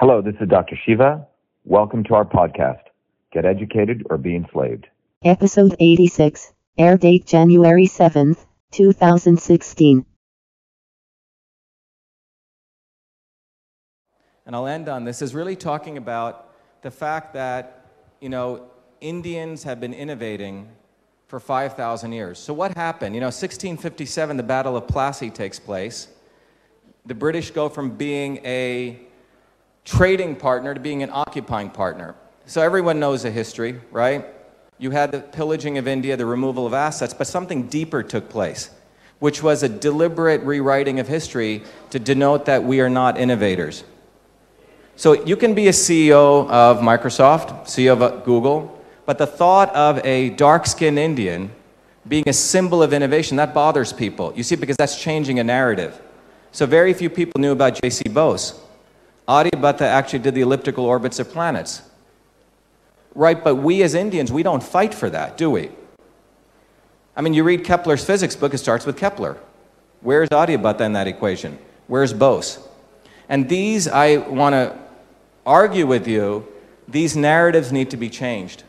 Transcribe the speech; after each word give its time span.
Hello, 0.00 0.22
this 0.22 0.36
is 0.40 0.48
Dr. 0.48 0.78
Shiva. 0.86 1.26
Welcome 1.64 2.04
to 2.04 2.14
our 2.14 2.24
podcast, 2.24 2.82
Get 3.32 3.44
Educated 3.44 4.06
or 4.08 4.16
Be 4.16 4.36
Enslaved. 4.36 4.86
Episode 5.24 5.74
86, 5.80 6.52
air 6.78 6.96
date 6.96 7.26
January 7.26 7.88
7th, 7.88 8.46
2016. 8.70 10.06
And 14.46 14.54
I'll 14.54 14.68
end 14.68 14.88
on 14.88 15.02
this 15.02 15.20
is 15.20 15.34
really 15.34 15.56
talking 15.56 15.98
about 15.98 16.54
the 16.82 16.92
fact 16.92 17.34
that, 17.34 17.88
you 18.20 18.28
know, 18.28 18.70
Indians 19.00 19.64
have 19.64 19.80
been 19.80 19.92
innovating 19.92 20.68
for 21.26 21.40
5,000 21.40 22.12
years. 22.12 22.38
So 22.38 22.54
what 22.54 22.76
happened? 22.76 23.16
You 23.16 23.20
know, 23.20 23.26
1657, 23.26 24.36
the 24.36 24.44
Battle 24.44 24.76
of 24.76 24.86
Plassey 24.86 25.34
takes 25.34 25.58
place. 25.58 26.06
The 27.04 27.14
British 27.14 27.50
go 27.50 27.68
from 27.68 27.96
being 27.96 28.36
a 28.44 29.07
trading 29.88 30.36
partner 30.36 30.74
to 30.74 30.80
being 30.80 31.02
an 31.02 31.08
occupying 31.10 31.70
partner. 31.70 32.14
So 32.44 32.60
everyone 32.60 33.00
knows 33.00 33.22
the 33.22 33.30
history, 33.30 33.80
right? 33.90 34.26
You 34.76 34.90
had 34.90 35.12
the 35.12 35.20
pillaging 35.20 35.78
of 35.78 35.88
India, 35.88 36.14
the 36.14 36.26
removal 36.26 36.66
of 36.66 36.74
assets, 36.74 37.14
but 37.14 37.26
something 37.26 37.68
deeper 37.68 38.02
took 38.02 38.28
place, 38.28 38.70
which 39.18 39.42
was 39.42 39.62
a 39.62 39.68
deliberate 39.68 40.42
rewriting 40.42 41.00
of 41.00 41.08
history 41.08 41.62
to 41.88 41.98
denote 41.98 42.44
that 42.44 42.62
we 42.62 42.80
are 42.80 42.90
not 42.90 43.18
innovators. 43.18 43.82
So 44.96 45.24
you 45.24 45.36
can 45.36 45.54
be 45.54 45.68
a 45.68 45.72
CEO 45.72 46.50
of 46.50 46.80
Microsoft, 46.80 47.62
CEO 47.64 47.98
of 47.98 48.24
Google, 48.24 48.78
but 49.06 49.16
the 49.16 49.26
thought 49.26 49.74
of 49.74 50.04
a 50.04 50.30
dark 50.30 50.66
skinned 50.66 50.98
Indian 50.98 51.50
being 52.06 52.28
a 52.28 52.32
symbol 52.34 52.82
of 52.82 52.92
innovation, 52.92 53.38
that 53.38 53.54
bothers 53.54 53.92
people. 53.92 54.34
You 54.36 54.42
see, 54.42 54.56
because 54.56 54.76
that's 54.76 55.00
changing 55.00 55.38
a 55.38 55.44
narrative. 55.44 55.98
So 56.52 56.66
very 56.66 56.92
few 56.92 57.08
people 57.08 57.40
knew 57.40 57.52
about 57.52 57.80
J.C. 57.80 58.08
Bose. 58.10 58.60
Aryabhatta 59.28 59.82
actually 59.82 60.20
did 60.20 60.34
the 60.34 60.40
elliptical 60.40 60.86
orbits 60.86 61.18
of 61.18 61.30
planets. 61.30 61.82
Right, 63.14 63.42
but 63.42 63.56
we 63.56 63.82
as 63.82 63.94
Indians, 63.94 64.32
we 64.32 64.42
don't 64.42 64.62
fight 64.62 64.94
for 64.94 65.10
that, 65.10 65.36
do 65.36 65.50
we? 65.50 65.70
I 67.14 67.20
mean, 67.20 67.34
you 67.34 67.44
read 67.44 67.64
Kepler's 67.64 68.04
physics 68.04 68.36
book, 68.36 68.54
it 68.54 68.58
starts 68.58 68.86
with 68.86 68.96
Kepler. 68.96 69.36
Where's 70.00 70.28
Aryabhatta 70.30 70.80
in 70.80 70.92
that 70.94 71.08
equation? 71.08 71.58
Where's 71.88 72.12
Bose? 72.12 72.58
And 73.28 73.48
these, 73.48 73.86
I 73.88 74.18
want 74.18 74.54
to 74.54 74.78
argue 75.44 75.86
with 75.86 76.06
you, 76.06 76.46
these 76.86 77.16
narratives 77.16 77.72
need 77.72 77.90
to 77.90 77.96
be 77.96 78.08
changed 78.08 78.62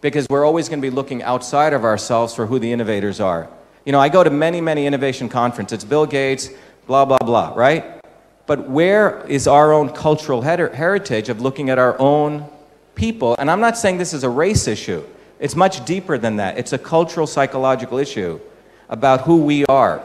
because 0.00 0.26
we're 0.30 0.44
always 0.44 0.68
going 0.68 0.80
to 0.80 0.86
be 0.86 0.94
looking 0.94 1.22
outside 1.22 1.72
of 1.72 1.84
ourselves 1.84 2.34
for 2.34 2.46
who 2.46 2.58
the 2.58 2.72
innovators 2.72 3.20
are. 3.20 3.48
You 3.84 3.92
know, 3.92 4.00
I 4.00 4.08
go 4.08 4.24
to 4.24 4.30
many, 4.30 4.60
many 4.60 4.86
innovation 4.86 5.28
conferences, 5.28 5.76
It's 5.76 5.84
Bill 5.84 6.06
Gates, 6.06 6.50
blah, 6.86 7.04
blah, 7.04 7.18
blah, 7.18 7.52
right? 7.54 8.01
But 8.46 8.68
where 8.68 9.24
is 9.26 9.46
our 9.46 9.72
own 9.72 9.90
cultural 9.90 10.42
her- 10.42 10.74
heritage 10.74 11.28
of 11.28 11.40
looking 11.40 11.70
at 11.70 11.78
our 11.78 11.98
own 11.98 12.48
people? 12.94 13.36
And 13.38 13.50
I'm 13.50 13.60
not 13.60 13.78
saying 13.78 13.98
this 13.98 14.12
is 14.12 14.24
a 14.24 14.30
race 14.30 14.66
issue, 14.66 15.02
it's 15.38 15.56
much 15.56 15.84
deeper 15.84 16.18
than 16.18 16.36
that. 16.36 16.58
It's 16.58 16.72
a 16.72 16.78
cultural, 16.78 17.26
psychological 17.26 17.98
issue 17.98 18.38
about 18.88 19.22
who 19.22 19.38
we 19.38 19.64
are. 19.66 20.02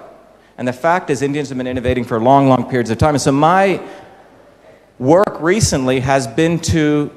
And 0.58 0.68
the 0.68 0.74
fact 0.74 1.10
is, 1.10 1.22
Indians 1.22 1.50
have 1.50 1.58
been 1.58 1.68
innovating 1.68 2.04
for 2.04 2.20
long, 2.20 2.50
long 2.50 2.68
periods 2.68 2.90
of 2.90 2.98
time. 2.98 3.14
And 3.14 3.22
so 3.22 3.32
my 3.32 3.80
work 4.98 5.40
recently 5.40 6.00
has 6.00 6.26
been 6.26 6.58
to 6.60 7.12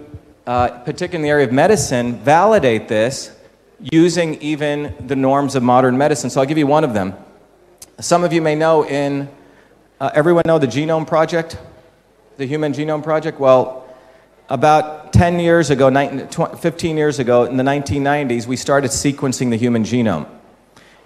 uh, 0.50 0.68
particularly 0.80 1.16
in 1.16 1.22
the 1.22 1.28
area 1.28 1.46
of 1.46 1.52
medicine, 1.52 2.16
validate 2.16 2.88
this 2.88 3.30
using 3.92 4.34
even 4.42 4.92
the 5.06 5.14
norms 5.14 5.54
of 5.54 5.62
modern 5.62 5.96
medicine. 5.96 6.28
So 6.28 6.40
I'll 6.40 6.46
give 6.46 6.58
you 6.58 6.66
one 6.66 6.82
of 6.82 6.92
them. 6.92 7.14
Some 8.00 8.24
of 8.24 8.32
you 8.32 8.42
may 8.42 8.54
know 8.54 8.84
in, 8.84 9.28
uh, 10.00 10.10
everyone 10.14 10.42
know 10.46 10.58
the 10.58 10.66
Genome 10.66 11.06
Project? 11.06 11.58
The 12.38 12.46
Human 12.46 12.72
Genome 12.72 13.02
Project? 13.02 13.38
Well, 13.38 13.86
about 14.48 15.12
10 15.12 15.38
years 15.38 15.68
ago, 15.68 15.90
19, 15.90 16.56
15 16.56 16.96
years 16.96 17.18
ago, 17.18 17.44
in 17.44 17.58
the 17.58 17.62
1990s, 17.62 18.46
we 18.46 18.56
started 18.56 18.90
sequencing 18.90 19.50
the 19.50 19.56
human 19.56 19.84
genome. 19.84 20.26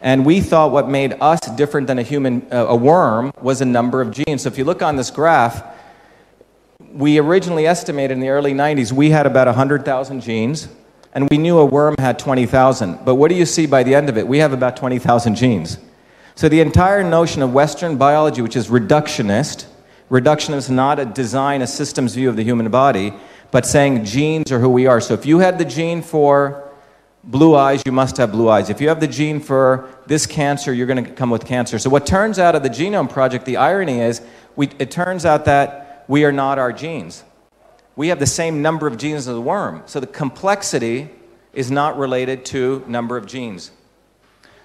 And 0.01 0.24
we 0.24 0.41
thought 0.41 0.70
what 0.70 0.89
made 0.89 1.14
us 1.20 1.41
different 1.57 1.89
than 1.89 1.98
a 1.98 2.02
human, 2.02 2.46
uh, 2.52 2.67
a 2.68 2.77
worm, 2.77 3.33
was 3.42 3.61
a 3.61 3.64
number 3.64 4.01
of 4.01 4.13
genes. 4.13 4.42
So 4.42 4.48
if 4.48 4.58
you 4.58 4.64
look 4.64 4.80
on 4.80 4.97
this 4.97 5.11
graph, 5.11 5.64
we 6.92 7.18
originally 7.18 7.67
estimated 7.67 8.13
in 8.13 8.20
the 8.20 8.29
early 8.29 8.52
90s 8.52 8.92
we 8.92 9.11
had 9.11 9.27
about 9.27 9.48
100,000 9.48 10.20
genes, 10.20 10.68
and 11.14 11.29
we 11.30 11.39
knew 11.39 11.58
a 11.58 11.64
worm 11.64 11.97
had 11.98 12.18
20,000. 12.18 13.05
But 13.05 13.17
what 13.17 13.29
do 13.29 13.35
you 13.35 13.47
see 13.47 13.67
by 13.67 13.83
the 13.83 13.95
end 13.95 14.08
of 14.08 14.17
it? 14.17 14.29
We 14.29 14.39
have 14.39 14.52
about 14.52 14.77
20,000 14.77 15.35
genes. 15.35 15.79
So 16.36 16.48
the 16.48 16.61
entire 16.61 17.05
notion 17.05 17.42
of 17.42 17.52
Western 17.52 17.96
biology, 17.96 18.42
which 18.42 18.56
is 18.56 18.67
reductionist, 18.67 19.67
reductionist 20.11 20.56
is 20.56 20.70
not 20.70 20.98
a 20.98 21.05
design, 21.05 21.62
a 21.62 21.67
systems 21.67 22.14
view 22.14 22.28
of 22.28 22.34
the 22.34 22.42
human 22.42 22.68
body, 22.70 23.14
but 23.52 23.64
saying 23.64 24.05
genes 24.05 24.50
are 24.50 24.58
who 24.58 24.68
we 24.68 24.86
are. 24.86 25.00
So 25.00 25.14
if 25.14 25.24
you 25.24 25.39
had 25.39 25.58
the 25.58 25.64
gene 25.64 26.02
for 26.02 26.68
blue 27.23 27.55
eyes, 27.55 27.83
you 27.86 27.92
must 27.92 28.17
have 28.17 28.33
blue 28.33 28.48
eyes. 28.48 28.68
If 28.68 28.80
you 28.80 28.89
have 28.89 28.98
the 28.98 29.06
gene 29.06 29.39
for 29.39 29.89
this 30.06 30.27
cancer, 30.27 30.73
you're 30.73 30.89
going 30.89 31.05
to 31.05 31.11
come 31.12 31.30
with 31.30 31.46
cancer. 31.46 31.78
So 31.78 31.89
what 31.89 32.05
turns 32.05 32.40
out 32.40 32.56
of 32.56 32.64
the 32.64 32.68
Genome 32.68 33.08
Project, 33.08 33.44
the 33.44 33.56
irony 33.56 34.00
is, 34.00 34.20
we, 34.56 34.70
it 34.80 34.90
turns 34.90 35.24
out 35.24 35.44
that 35.44 36.05
we 36.08 36.24
are 36.24 36.33
not 36.33 36.58
our 36.58 36.73
genes. 36.73 37.23
We 37.94 38.08
have 38.08 38.18
the 38.18 38.27
same 38.27 38.61
number 38.61 38.89
of 38.89 38.96
genes 38.96 39.28
as 39.28 39.36
a 39.36 39.40
worm. 39.40 39.84
So 39.86 40.00
the 40.00 40.08
complexity 40.08 41.11
is 41.52 41.70
not 41.70 41.96
related 41.96 42.44
to 42.46 42.84
number 42.89 43.17
of 43.17 43.24
genes. 43.27 43.70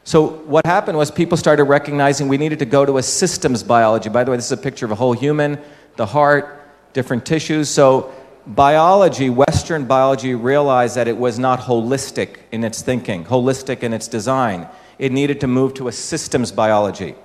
So 0.03 0.27
what 0.27 0.65
happened 0.65 0.97
was 0.97 1.11
people 1.11 1.37
started 1.37 1.65
recognizing 1.65 2.27
we 2.27 2.37
needed 2.37 2.59
to 2.59 2.65
go 2.65 2.85
to 2.85 2.97
a 2.97 3.03
systems 3.03 3.63
biology. 3.63 4.09
By 4.09 4.23
the 4.23 4.31
way, 4.31 4.37
this 4.37 4.45
is 4.45 4.51
a 4.51 4.57
picture 4.57 4.85
of 4.85 4.91
a 4.91 4.95
whole 4.95 5.13
human, 5.13 5.59
the 5.97 6.05
heart, 6.05 6.61
different 6.93 7.25
tissues. 7.25 7.69
So 7.69 8.11
biology, 8.47 9.29
Western 9.29 9.85
biology, 9.85 10.33
realized 10.33 10.95
that 10.95 11.07
it 11.07 11.17
was 11.17 11.37
not 11.37 11.59
holistic 11.59 12.37
in 12.51 12.63
its 12.63 12.81
thinking, 12.81 13.25
holistic 13.25 13.83
in 13.83 13.93
its 13.93 14.07
design. 14.07 14.67
It 14.97 15.11
needed 15.11 15.39
to 15.41 15.47
move 15.47 15.73
to 15.75 15.87
a 15.87 15.91
systems 15.91 16.51
biology. 16.51 17.15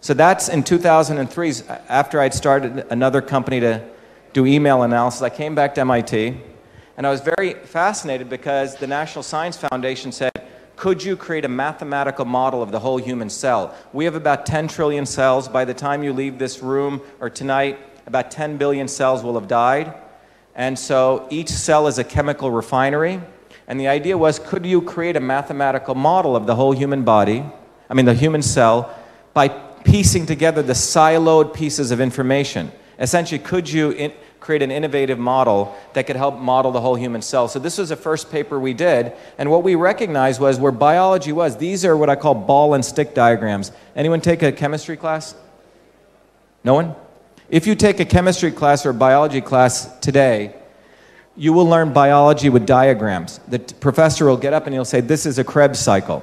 So 0.00 0.12
that's 0.12 0.50
in 0.50 0.62
2003, 0.62 1.52
after 1.88 2.20
I'd 2.20 2.34
started 2.34 2.86
another 2.90 3.22
company 3.22 3.60
to 3.60 3.82
do 4.34 4.44
email 4.44 4.82
analysis. 4.82 5.22
I 5.22 5.30
came 5.30 5.54
back 5.54 5.74
to 5.76 5.80
MIT, 5.80 6.36
and 6.96 7.06
I 7.06 7.10
was 7.10 7.22
very 7.22 7.54
fascinated 7.54 8.28
because 8.28 8.76
the 8.76 8.86
National 8.86 9.22
Science 9.22 9.56
Foundation 9.56 10.12
said, 10.12 10.32
could 10.76 11.02
you 11.02 11.16
create 11.16 11.44
a 11.44 11.48
mathematical 11.48 12.24
model 12.24 12.62
of 12.62 12.72
the 12.72 12.80
whole 12.80 12.96
human 12.96 13.30
cell? 13.30 13.74
We 13.92 14.04
have 14.04 14.14
about 14.14 14.44
10 14.46 14.68
trillion 14.68 15.06
cells. 15.06 15.48
By 15.48 15.64
the 15.64 15.74
time 15.74 16.02
you 16.02 16.12
leave 16.12 16.38
this 16.38 16.60
room 16.62 17.00
or 17.20 17.30
tonight, 17.30 17.78
about 18.06 18.30
10 18.30 18.56
billion 18.56 18.88
cells 18.88 19.22
will 19.22 19.34
have 19.34 19.48
died. 19.48 19.94
And 20.54 20.78
so 20.78 21.26
each 21.30 21.48
cell 21.48 21.86
is 21.86 21.98
a 21.98 22.04
chemical 22.04 22.50
refinery. 22.50 23.20
And 23.66 23.80
the 23.80 23.88
idea 23.88 24.18
was 24.18 24.38
could 24.38 24.66
you 24.66 24.82
create 24.82 25.16
a 25.16 25.20
mathematical 25.20 25.94
model 25.94 26.36
of 26.36 26.46
the 26.46 26.54
whole 26.54 26.72
human 26.72 27.04
body, 27.04 27.44
I 27.88 27.94
mean, 27.94 28.06
the 28.06 28.14
human 28.14 28.42
cell, 28.42 28.94
by 29.32 29.48
piecing 29.48 30.26
together 30.26 30.62
the 30.62 30.72
siloed 30.72 31.54
pieces 31.54 31.90
of 31.90 32.00
information. 32.00 32.72
Essentially, 32.98 33.38
could 33.38 33.70
you 33.70 33.90
in, 33.90 34.12
create 34.44 34.62
an 34.62 34.70
innovative 34.70 35.18
model 35.18 35.74
that 35.94 36.06
could 36.06 36.16
help 36.16 36.38
model 36.38 36.70
the 36.70 36.80
whole 36.80 36.94
human 36.94 37.22
cell? 37.22 37.48
So, 37.48 37.58
this 37.58 37.78
was 37.78 37.88
the 37.88 37.96
first 37.96 38.30
paper 38.30 38.60
we 38.60 38.74
did, 38.74 39.12
and 39.38 39.50
what 39.50 39.62
we 39.62 39.74
recognized 39.74 40.40
was 40.40 40.60
where 40.60 40.72
biology 40.72 41.32
was. 41.32 41.56
These 41.56 41.84
are 41.84 41.96
what 41.96 42.10
I 42.10 42.16
call 42.16 42.34
ball 42.34 42.74
and 42.74 42.84
stick 42.84 43.14
diagrams. 43.14 43.72
Anyone 43.96 44.20
take 44.20 44.42
a 44.42 44.52
chemistry 44.52 44.96
class? 44.96 45.34
No 46.62 46.74
one? 46.74 46.94
If 47.48 47.66
you 47.66 47.74
take 47.74 48.00
a 48.00 48.04
chemistry 48.04 48.50
class 48.50 48.86
or 48.86 48.92
biology 48.92 49.40
class 49.40 49.98
today, 50.00 50.54
you 51.36 51.52
will 51.52 51.66
learn 51.66 51.92
biology 51.92 52.48
with 52.48 52.66
diagrams. 52.66 53.40
The 53.48 53.58
professor 53.58 54.26
will 54.26 54.36
get 54.36 54.52
up 54.52 54.66
and 54.66 54.74
he'll 54.74 54.84
say, 54.84 55.00
This 55.00 55.26
is 55.26 55.38
a 55.38 55.44
Krebs 55.44 55.78
cycle. 55.78 56.22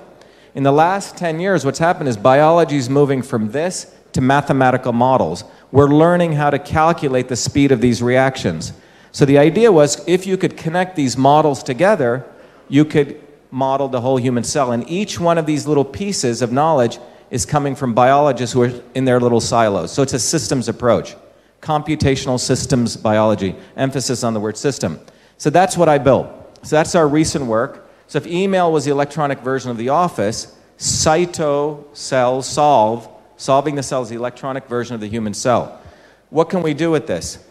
In 0.53 0.63
the 0.63 0.71
last 0.71 1.17
10 1.17 1.39
years, 1.39 1.63
what's 1.63 1.79
happened 1.79 2.09
is 2.09 2.17
biology 2.17 2.75
is 2.77 2.89
moving 2.89 3.21
from 3.21 3.51
this 3.51 3.93
to 4.13 4.21
mathematical 4.21 4.91
models. 4.91 5.43
We're 5.71 5.89
learning 5.89 6.33
how 6.33 6.49
to 6.49 6.59
calculate 6.59 7.29
the 7.29 7.35
speed 7.35 7.71
of 7.71 7.81
these 7.81 8.01
reactions. 8.01 8.73
So 9.11 9.25
the 9.25 9.37
idea 9.37 9.71
was 9.71 10.03
if 10.07 10.25
you 10.25 10.37
could 10.37 10.57
connect 10.57 10.95
these 10.95 11.17
models 11.17 11.63
together, 11.63 12.25
you 12.69 12.85
could 12.85 13.21
model 13.51 13.87
the 13.87 14.01
whole 14.01 14.17
human 14.17 14.43
cell. 14.43 14.71
And 14.71 14.89
each 14.89 15.19
one 15.19 15.37
of 15.37 15.45
these 15.45 15.67
little 15.67 15.85
pieces 15.85 16.41
of 16.41 16.51
knowledge 16.51 16.99
is 17.29 17.45
coming 17.45 17.75
from 17.75 17.93
biologists 17.93 18.53
who 18.53 18.63
are 18.63 18.71
in 18.93 19.05
their 19.05 19.19
little 19.19 19.41
silos. 19.41 19.91
So 19.91 20.03
it's 20.03 20.13
a 20.13 20.19
systems 20.19 20.67
approach 20.67 21.15
computational 21.61 22.39
systems 22.39 22.97
biology, 22.97 23.55
emphasis 23.77 24.23
on 24.23 24.33
the 24.33 24.39
word 24.39 24.57
system. 24.57 24.99
So 25.37 25.49
that's 25.49 25.77
what 25.77 25.87
I 25.87 25.99
built. 25.99 26.27
So 26.65 26.75
that's 26.75 26.95
our 26.95 27.07
recent 27.07 27.45
work. 27.45 27.87
So 28.07 28.17
if 28.17 28.27
email 28.27 28.71
was 28.71 28.85
the 28.85 28.91
electronic 28.91 29.39
version 29.39 29.71
of 29.71 29.77
the 29.77 29.89
office, 29.89 30.57
cyto 30.77 31.85
cell 31.95 32.41
solve, 32.41 33.07
solving 33.41 33.73
the 33.73 33.81
cell 33.81 34.03
is 34.03 34.09
the 34.09 34.15
electronic 34.15 34.67
version 34.67 34.93
of 34.93 35.01
the 35.01 35.07
human 35.07 35.33
cell. 35.33 35.81
What 36.29 36.49
can 36.49 36.61
we 36.61 36.75
do 36.75 36.91
with 36.91 37.07
this? 37.07 37.43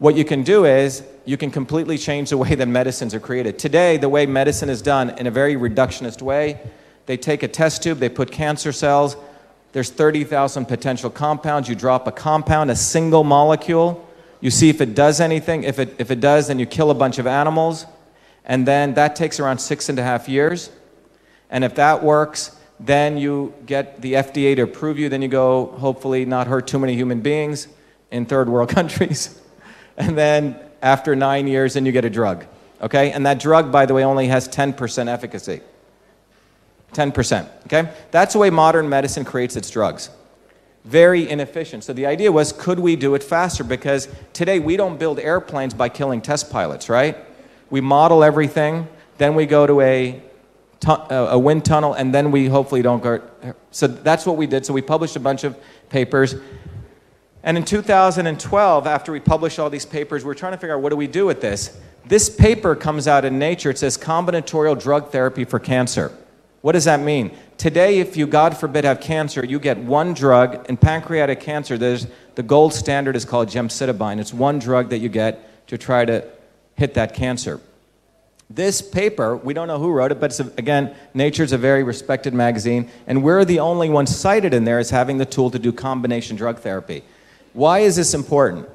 What 0.00 0.16
you 0.16 0.24
can 0.24 0.42
do 0.42 0.64
is 0.64 1.04
you 1.24 1.36
can 1.36 1.52
completely 1.52 1.96
change 1.96 2.30
the 2.30 2.36
way 2.36 2.56
that 2.56 2.66
medicines 2.66 3.14
are 3.14 3.20
created. 3.20 3.56
Today, 3.56 3.98
the 3.98 4.08
way 4.08 4.26
medicine 4.26 4.68
is 4.68 4.82
done 4.82 5.10
in 5.10 5.28
a 5.28 5.30
very 5.30 5.54
reductionist 5.54 6.22
way, 6.22 6.58
they 7.06 7.16
take 7.16 7.44
a 7.44 7.48
test 7.48 7.84
tube, 7.84 7.98
they 7.98 8.08
put 8.08 8.32
cancer 8.32 8.72
cells, 8.72 9.16
there's 9.72 9.90
30,000 9.90 10.66
potential 10.66 11.08
compounds. 11.08 11.68
You 11.68 11.76
drop 11.76 12.08
a 12.08 12.12
compound, 12.12 12.70
a 12.70 12.76
single 12.76 13.22
molecule, 13.22 14.04
You 14.40 14.50
see 14.50 14.70
if 14.70 14.80
it 14.80 14.94
does 14.94 15.20
anything. 15.20 15.62
If 15.62 15.78
it, 15.78 15.94
if 15.98 16.10
it 16.10 16.20
does, 16.20 16.48
then 16.48 16.58
you 16.58 16.66
kill 16.66 16.90
a 16.90 16.94
bunch 16.94 17.18
of 17.18 17.26
animals. 17.26 17.86
And 18.44 18.66
then 18.66 18.94
that 18.94 19.14
takes 19.14 19.38
around 19.38 19.58
six 19.58 19.88
and 19.88 19.98
a 19.98 20.02
half 20.02 20.28
years. 20.28 20.70
And 21.50 21.64
if 21.64 21.74
that 21.76 22.02
works, 22.02 22.57
then 22.80 23.18
you 23.18 23.54
get 23.66 24.00
the 24.00 24.14
FDA 24.14 24.54
to 24.56 24.62
approve 24.62 24.98
you. 24.98 25.08
Then 25.08 25.22
you 25.22 25.28
go, 25.28 25.66
hopefully, 25.66 26.24
not 26.24 26.46
hurt 26.46 26.66
too 26.66 26.78
many 26.78 26.94
human 26.94 27.20
beings 27.20 27.68
in 28.10 28.26
third 28.26 28.48
world 28.48 28.68
countries. 28.78 29.40
and 29.96 30.16
then 30.16 30.58
after 30.82 31.16
nine 31.16 31.46
years, 31.46 31.74
then 31.74 31.86
you 31.86 31.92
get 31.92 32.04
a 32.04 32.10
drug. 32.10 32.46
Okay? 32.80 33.10
And 33.10 33.26
that 33.26 33.40
drug, 33.40 33.72
by 33.72 33.86
the 33.86 33.94
way, 33.94 34.04
only 34.04 34.28
has 34.28 34.48
10% 34.48 35.08
efficacy. 35.08 35.60
10%. 36.92 37.48
Okay? 37.66 37.90
That's 38.10 38.32
the 38.32 38.38
way 38.38 38.50
modern 38.50 38.88
medicine 38.88 39.24
creates 39.24 39.56
its 39.56 39.70
drugs. 39.70 40.10
Very 40.84 41.28
inefficient. 41.28 41.84
So 41.84 41.92
the 41.92 42.06
idea 42.06 42.30
was 42.32 42.52
could 42.52 42.78
we 42.78 42.96
do 42.96 43.14
it 43.14 43.22
faster? 43.22 43.64
Because 43.64 44.08
today 44.32 44.58
we 44.58 44.76
don't 44.76 44.98
build 44.98 45.18
airplanes 45.18 45.74
by 45.74 45.88
killing 45.88 46.20
test 46.20 46.50
pilots, 46.50 46.88
right? 46.88 47.16
We 47.68 47.80
model 47.80 48.24
everything, 48.24 48.88
then 49.18 49.34
we 49.34 49.44
go 49.44 49.66
to 49.66 49.80
a, 49.80 50.22
Uh, 50.86 51.28
a 51.30 51.38
wind 51.38 51.64
tunnel, 51.64 51.94
and 51.94 52.14
then 52.14 52.30
we 52.30 52.46
hopefully 52.46 52.82
don't 52.82 53.02
go. 53.02 53.20
So 53.72 53.88
that's 53.88 54.24
what 54.24 54.36
we 54.36 54.46
did. 54.46 54.64
So 54.64 54.72
we 54.72 54.80
published 54.80 55.16
a 55.16 55.20
bunch 55.20 55.44
of 55.44 55.58
papers. 55.88 56.36
And 57.42 57.56
in 57.56 57.64
2012, 57.64 58.86
after 58.86 59.12
we 59.12 59.20
published 59.20 59.58
all 59.58 59.70
these 59.70 59.84
papers, 59.84 60.24
we 60.24 60.28
we're 60.28 60.34
trying 60.34 60.52
to 60.52 60.58
figure 60.58 60.76
out 60.76 60.82
what 60.82 60.90
do 60.90 60.96
we 60.96 61.06
do 61.06 61.26
with 61.26 61.40
this. 61.40 61.78
This 62.06 62.30
paper 62.30 62.74
comes 62.74 63.08
out 63.08 63.24
in 63.24 63.38
Nature. 63.38 63.70
It 63.70 63.78
says 63.78 63.98
combinatorial 63.98 64.80
drug 64.80 65.10
therapy 65.10 65.44
for 65.44 65.58
cancer. 65.58 66.12
What 66.60 66.72
does 66.72 66.84
that 66.84 67.00
mean? 67.00 67.36
Today, 67.56 67.98
if 67.98 68.16
you, 68.16 68.26
God 68.26 68.56
forbid, 68.56 68.84
have 68.84 69.00
cancer, 69.00 69.44
you 69.44 69.58
get 69.58 69.78
one 69.78 70.14
drug. 70.14 70.68
In 70.68 70.76
pancreatic 70.76 71.40
cancer, 71.40 71.76
there's, 71.76 72.06
the 72.34 72.42
gold 72.42 72.72
standard 72.72 73.16
is 73.16 73.24
called 73.24 73.48
gemcitabine. 73.48 74.20
It's 74.20 74.32
one 74.32 74.58
drug 74.58 74.90
that 74.90 74.98
you 74.98 75.08
get 75.08 75.66
to 75.68 75.76
try 75.76 76.04
to 76.04 76.28
hit 76.76 76.94
that 76.94 77.14
cancer. 77.14 77.60
This 78.50 78.80
paper, 78.80 79.36
we 79.36 79.52
don't 79.52 79.68
know 79.68 79.78
who 79.78 79.90
wrote 79.90 80.10
it, 80.10 80.20
but 80.20 80.30
it's 80.30 80.40
a, 80.40 80.50
again, 80.56 80.96
Nature's 81.12 81.52
a 81.52 81.58
very 81.58 81.82
respected 81.82 82.32
magazine, 82.32 82.88
and 83.06 83.22
we're 83.22 83.44
the 83.44 83.60
only 83.60 83.90
one 83.90 84.06
cited 84.06 84.54
in 84.54 84.64
there 84.64 84.78
as 84.78 84.88
having 84.88 85.18
the 85.18 85.26
tool 85.26 85.50
to 85.50 85.58
do 85.58 85.70
combination 85.70 86.34
drug 86.34 86.58
therapy. 86.60 87.04
Why 87.52 87.80
is 87.80 87.96
this 87.96 88.14
important? 88.14 88.66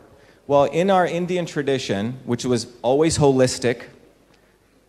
Well, 0.45 0.65
in 0.65 0.91
our 0.91 1.07
Indian 1.07 1.47
tradition, 1.47 2.19
which 2.25 2.45
was 2.45 2.67
always 2.83 3.17
holistic, 3.17 3.85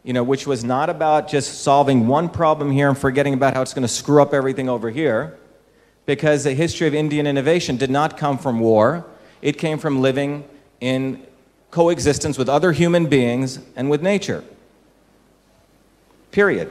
you 0.02 0.12
know, 0.12 0.22
which 0.22 0.46
was 0.46 0.64
not 0.64 0.90
about 0.90 1.28
just 1.28 1.62
solving 1.62 2.06
one 2.06 2.28
problem 2.28 2.70
here 2.70 2.90
and 2.90 2.98
forgetting 2.98 3.32
about 3.32 3.54
how 3.54 3.62
it's 3.62 3.72
going 3.72 3.82
to 3.82 3.88
screw 3.88 4.20
up 4.20 4.34
everything 4.34 4.68
over 4.68 4.90
here, 4.90 5.38
because 6.04 6.44
the 6.44 6.52
history 6.52 6.86
of 6.86 6.94
Indian 6.94 7.26
innovation 7.26 7.78
did 7.78 7.90
not 7.90 8.18
come 8.18 8.36
from 8.36 8.60
war. 8.60 9.06
It 9.40 9.56
came 9.56 9.78
from 9.78 10.02
living 10.02 10.46
in 10.82 11.26
coexistence 11.70 12.36
with 12.36 12.50
other 12.50 12.72
human 12.72 13.06
beings 13.06 13.60
and 13.76 13.88
with 13.88 14.02
nature. 14.02 14.44
Period. 16.34 16.68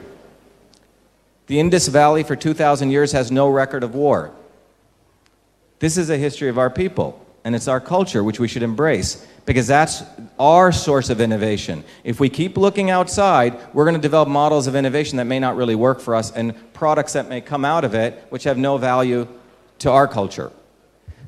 The 1.46 1.58
Indus 1.58 1.88
Valley 1.88 2.22
for 2.22 2.36
2,000 2.36 2.90
years 2.90 3.12
has 3.12 3.32
no 3.32 3.48
record 3.48 3.82
of 3.82 3.94
war. 3.94 4.30
This 5.78 5.96
is 5.96 6.10
a 6.10 6.18
history 6.18 6.50
of 6.50 6.58
our 6.58 6.68
people, 6.68 7.24
and 7.44 7.54
it's 7.54 7.66
our 7.66 7.80
culture, 7.80 8.22
which 8.22 8.38
we 8.38 8.46
should 8.46 8.62
embrace 8.62 9.26
because 9.46 9.66
that's 9.66 10.02
our 10.38 10.70
source 10.70 11.08
of 11.08 11.18
innovation. 11.18 11.82
If 12.04 12.20
we 12.20 12.28
keep 12.28 12.58
looking 12.58 12.90
outside, 12.90 13.58
we're 13.72 13.86
going 13.86 13.96
to 13.96 14.02
develop 14.02 14.28
models 14.28 14.66
of 14.66 14.76
innovation 14.76 15.16
that 15.16 15.24
may 15.24 15.38
not 15.38 15.56
really 15.56 15.74
work 15.74 15.98
for 15.98 16.14
us 16.14 16.30
and 16.30 16.54
products 16.74 17.14
that 17.14 17.30
may 17.30 17.40
come 17.40 17.64
out 17.64 17.84
of 17.84 17.94
it 17.94 18.22
which 18.28 18.44
have 18.44 18.58
no 18.58 18.76
value 18.76 19.26
to 19.78 19.90
our 19.90 20.06
culture. 20.06 20.52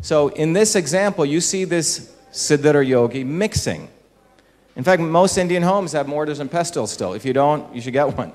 So, 0.03 0.29
in 0.29 0.53
this 0.53 0.77
example, 0.77 1.25
you 1.25 1.41
see 1.41 1.65
this 1.65 2.15
Siddhar 2.33 2.87
yogi 2.87 3.25
mixing. 3.25 3.89
In 4.77 4.85
fact, 4.85 5.03
most 5.03 5.39
Indian 5.39 5.63
homes 5.63 5.93
have 5.93 6.07
mortars 6.07 6.39
and 6.39 6.51
pestles 6.51 6.93
still. 6.93 7.15
If 7.15 7.25
you 7.25 7.33
don't, 7.33 7.75
you 7.75 7.81
should 7.81 7.95
get 7.95 8.17
one. 8.17 8.33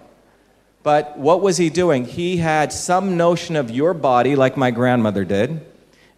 But 0.83 1.17
what 1.17 1.41
was 1.41 1.57
he 1.57 1.69
doing? 1.69 2.05
He 2.05 2.37
had 2.37 2.73
some 2.73 3.15
notion 3.15 3.55
of 3.55 3.69
your 3.69 3.93
body, 3.93 4.35
like 4.35 4.57
my 4.57 4.71
grandmother 4.71 5.23
did 5.23 5.61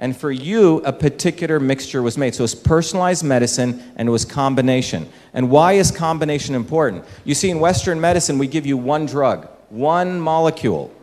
and 0.03 0.17
for 0.17 0.31
you, 0.31 0.79
a 0.79 0.91
particular 0.91 1.61
mixture 1.61 2.01
was 2.01 2.17
made. 2.17 2.35
So 2.35 2.43
it's 2.43 2.53
personalized 2.53 3.23
medicine 3.23 3.81
and 3.95 4.09
it 4.09 4.11
was 4.11 4.25
combination. 4.25 5.07
And 5.33 5.49
why 5.49 5.73
is 5.73 5.91
combination 5.91 6.55
important? 6.55 7.05
You 7.23 7.33
see, 7.33 7.49
in 7.49 7.61
Western 7.61 8.01
medicine, 8.01 8.37
we 8.37 8.47
give 8.47 8.65
you 8.65 8.75
one 8.75 9.05
drug, 9.05 9.47
one 9.69 10.19
molecule. 10.19 10.93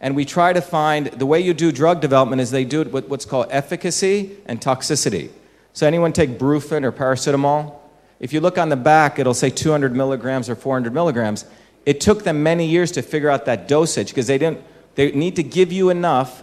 And 0.00 0.16
we 0.16 0.24
try 0.24 0.54
to 0.54 0.62
find 0.62 1.08
the 1.08 1.26
way 1.26 1.40
you 1.40 1.52
do 1.52 1.70
drug 1.70 2.00
development 2.00 2.40
is 2.40 2.50
they 2.50 2.64
do 2.64 2.80
it 2.80 2.90
with 2.90 3.08
what's 3.08 3.26
called 3.26 3.48
efficacy 3.50 4.38
and 4.46 4.60
toxicity. 4.60 5.28
So, 5.74 5.86
anyone 5.86 6.14
take 6.14 6.38
Brufen 6.38 6.84
or 6.84 6.92
paracetamol? 6.92 7.74
If 8.20 8.32
you 8.32 8.40
look 8.40 8.58
on 8.58 8.68
the 8.68 8.76
back, 8.76 9.18
it'll 9.18 9.34
say 9.34 9.50
200 9.50 9.94
milligrams 9.94 10.48
or 10.48 10.56
400 10.56 10.92
milligrams. 10.92 11.44
It 11.86 12.00
took 12.00 12.24
them 12.24 12.42
many 12.42 12.66
years 12.66 12.90
to 12.92 13.02
figure 13.02 13.30
out 13.30 13.44
that 13.46 13.68
dosage 13.68 14.08
because 14.08 14.26
they 14.26 14.38
didn't. 14.38 14.62
They 14.94 15.12
need 15.12 15.36
to 15.36 15.42
give 15.42 15.72
you 15.72 15.90
enough 15.90 16.42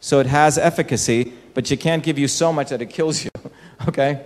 so 0.00 0.18
it 0.18 0.26
has 0.26 0.58
efficacy, 0.58 1.32
but 1.54 1.70
you 1.70 1.76
can't 1.76 2.02
give 2.02 2.18
you 2.18 2.26
so 2.26 2.52
much 2.52 2.70
that 2.70 2.82
it 2.82 2.86
kills 2.86 3.24
you. 3.24 3.30
okay? 3.88 4.24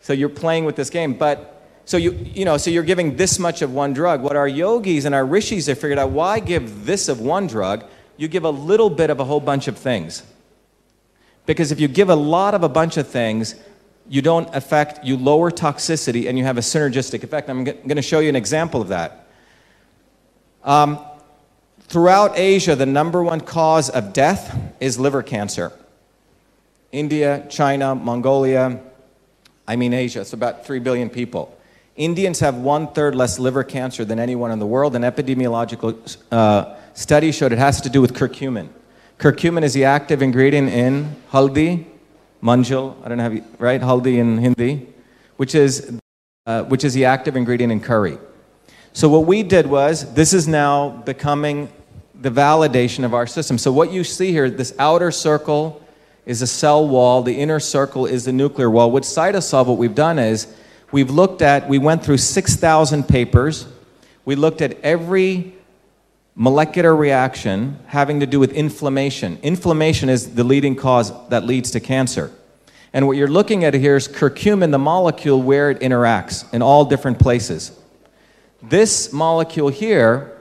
So 0.00 0.12
you're 0.12 0.28
playing 0.28 0.64
with 0.64 0.76
this 0.76 0.90
game. 0.90 1.14
But 1.14 1.62
so 1.84 1.96
you 1.96 2.12
you 2.12 2.44
know, 2.44 2.56
so 2.56 2.70
you're 2.70 2.82
giving 2.82 3.16
this 3.16 3.38
much 3.38 3.62
of 3.62 3.72
one 3.72 3.92
drug. 3.92 4.22
What 4.22 4.36
our 4.36 4.48
yogis 4.48 5.04
and 5.04 5.14
our 5.14 5.24
rishis 5.24 5.66
have 5.66 5.78
figured 5.78 5.98
out, 5.98 6.10
why 6.10 6.40
give 6.40 6.86
this 6.86 7.08
of 7.08 7.20
one 7.20 7.46
drug? 7.46 7.84
You 8.16 8.28
give 8.28 8.44
a 8.44 8.50
little 8.50 8.90
bit 8.90 9.10
of 9.10 9.20
a 9.20 9.24
whole 9.24 9.40
bunch 9.40 9.68
of 9.68 9.76
things. 9.76 10.22
Because 11.46 11.70
if 11.70 11.78
you 11.78 11.88
give 11.88 12.08
a 12.08 12.16
lot 12.16 12.54
of 12.54 12.62
a 12.62 12.68
bunch 12.68 12.96
of 12.96 13.06
things, 13.06 13.54
you 14.08 14.22
don't 14.22 14.54
affect, 14.54 15.04
you 15.04 15.16
lower 15.16 15.50
toxicity 15.50 16.28
and 16.28 16.38
you 16.38 16.44
have 16.44 16.58
a 16.58 16.62
synergistic 16.62 17.22
effect. 17.22 17.48
I'm 17.48 17.64
going 17.64 17.96
to 17.96 18.02
show 18.02 18.20
you 18.20 18.28
an 18.28 18.36
example 18.36 18.80
of 18.80 18.88
that. 18.88 19.26
Um, 20.62 20.98
Throughout 21.88 22.36
Asia, 22.36 22.74
the 22.74 22.86
number 22.86 23.22
one 23.22 23.40
cause 23.40 23.90
of 23.90 24.12
death 24.12 24.58
is 24.80 24.98
liver 24.98 25.22
cancer. 25.22 25.72
India, 26.92 27.46
China, 27.48 27.94
Mongolia, 27.94 28.80
I 29.66 29.76
mean 29.76 29.92
Asia, 29.92 30.20
it's 30.20 30.32
about 30.32 30.66
3 30.66 30.78
billion 30.80 31.10
people. 31.10 31.56
Indians 31.96 32.40
have 32.40 32.56
one 32.56 32.88
third 32.88 33.14
less 33.14 33.38
liver 33.38 33.62
cancer 33.62 34.04
than 34.04 34.18
anyone 34.18 34.50
in 34.50 34.58
the 34.58 34.66
world. 34.66 34.96
An 34.96 35.02
epidemiological 35.02 36.16
uh, 36.32 36.74
study 36.94 37.30
showed 37.30 37.52
it 37.52 37.58
has 37.58 37.80
to 37.82 37.88
do 37.88 38.00
with 38.00 38.14
curcumin. 38.14 38.68
Curcumin 39.18 39.62
is 39.62 39.74
the 39.74 39.84
active 39.84 40.20
ingredient 40.20 40.70
in 40.70 41.14
haldi, 41.30 41.84
manjal, 42.44 42.94
I 43.02 43.08
don't 43.08 43.18
have, 43.18 43.42
right? 43.58 43.80
Haldi 43.80 44.18
in 44.18 44.36
Hindi, 44.36 44.86
which 45.36 45.54
is, 45.54 45.98
uh, 46.46 46.64
which 46.64 46.84
is 46.84 46.92
the 46.92 47.06
active 47.06 47.36
ingredient 47.36 47.72
in 47.72 47.80
curry. 47.80 48.18
So 48.92 49.08
what 49.08 49.24
we 49.26 49.42
did 49.42 49.66
was, 49.66 50.12
this 50.12 50.34
is 50.34 50.46
now 50.46 50.90
becoming 50.90 51.72
the 52.20 52.30
validation 52.30 53.04
of 53.04 53.14
our 53.14 53.26
system. 53.26 53.56
So 53.58 53.72
what 53.72 53.90
you 53.92 54.04
see 54.04 54.30
here, 54.30 54.50
this 54.50 54.74
outer 54.78 55.10
circle 55.10 55.82
is 56.26 56.42
a 56.42 56.46
cell 56.46 56.86
wall, 56.86 57.22
the 57.22 57.40
inner 57.40 57.60
circle 57.60 58.06
is 58.06 58.26
the 58.26 58.32
nuclear 58.32 58.70
wall. 58.70 58.90
With 58.90 59.04
CytoSolve, 59.04 59.66
what 59.66 59.78
we've 59.78 59.94
done 59.94 60.18
is 60.18 60.46
we've 60.92 61.10
looked 61.10 61.42
at, 61.42 61.68
we 61.68 61.78
went 61.78 62.04
through 62.04 62.18
6,000 62.18 63.08
papers. 63.08 63.66
We 64.24 64.36
looked 64.36 64.62
at 64.62 64.78
every 64.80 65.54
molecular 66.34 66.94
reaction 66.94 67.78
having 67.86 68.20
to 68.20 68.26
do 68.26 68.40
with 68.40 68.52
inflammation. 68.52 69.38
Inflammation 69.42 70.08
is 70.08 70.34
the 70.34 70.44
leading 70.44 70.76
cause 70.76 71.12
that 71.28 71.44
leads 71.44 71.70
to 71.72 71.80
cancer. 71.80 72.30
And 72.92 73.06
what 73.06 73.16
you're 73.16 73.28
looking 73.28 73.64
at 73.64 73.74
here 73.74 73.96
is 73.96 74.06
curcumin, 74.06 74.70
the 74.70 74.78
molecule, 74.78 75.42
where 75.42 75.70
it 75.70 75.80
interacts 75.80 76.52
in 76.52 76.62
all 76.62 76.84
different 76.84 77.18
places. 77.18 77.78
This 78.62 79.12
molecule 79.12 79.68
here 79.68 80.34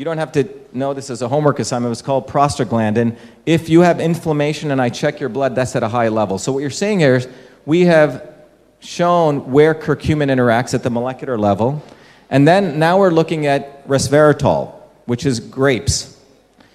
you 0.00 0.04
don't 0.06 0.16
have 0.16 0.32
to 0.32 0.48
know 0.72 0.94
this 0.94 1.10
as 1.10 1.20
a 1.20 1.28
homework 1.28 1.58
assignment. 1.58 1.92
It's 1.92 2.00
called 2.00 2.26
prostaglandin. 2.26 3.18
If 3.44 3.68
you 3.68 3.82
have 3.82 4.00
inflammation 4.00 4.70
and 4.70 4.80
I 4.80 4.88
check 4.88 5.20
your 5.20 5.28
blood, 5.28 5.54
that's 5.54 5.76
at 5.76 5.82
a 5.82 5.88
high 5.88 6.08
level. 6.08 6.38
So 6.38 6.52
what 6.52 6.60
you're 6.60 6.70
seeing 6.70 7.00
here 7.00 7.16
is 7.16 7.28
we 7.66 7.82
have 7.82 8.34
shown 8.78 9.52
where 9.52 9.74
curcumin 9.74 10.30
interacts 10.30 10.72
at 10.72 10.82
the 10.82 10.88
molecular 10.88 11.36
level. 11.36 11.82
And 12.30 12.48
then 12.48 12.78
now 12.78 12.98
we're 12.98 13.10
looking 13.10 13.44
at 13.44 13.86
resveratrol, 13.86 14.72
which 15.10 15.26
is 15.26 15.40
grapes. 15.40 16.16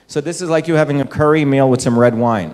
So 0.07 0.19
this 0.19 0.41
is 0.41 0.49
like 0.49 0.67
you 0.67 0.73
having 0.73 0.99
a 0.99 1.07
curry 1.07 1.45
meal 1.45 1.69
with 1.69 1.81
some 1.81 1.97
red 1.97 2.13
wine. 2.13 2.53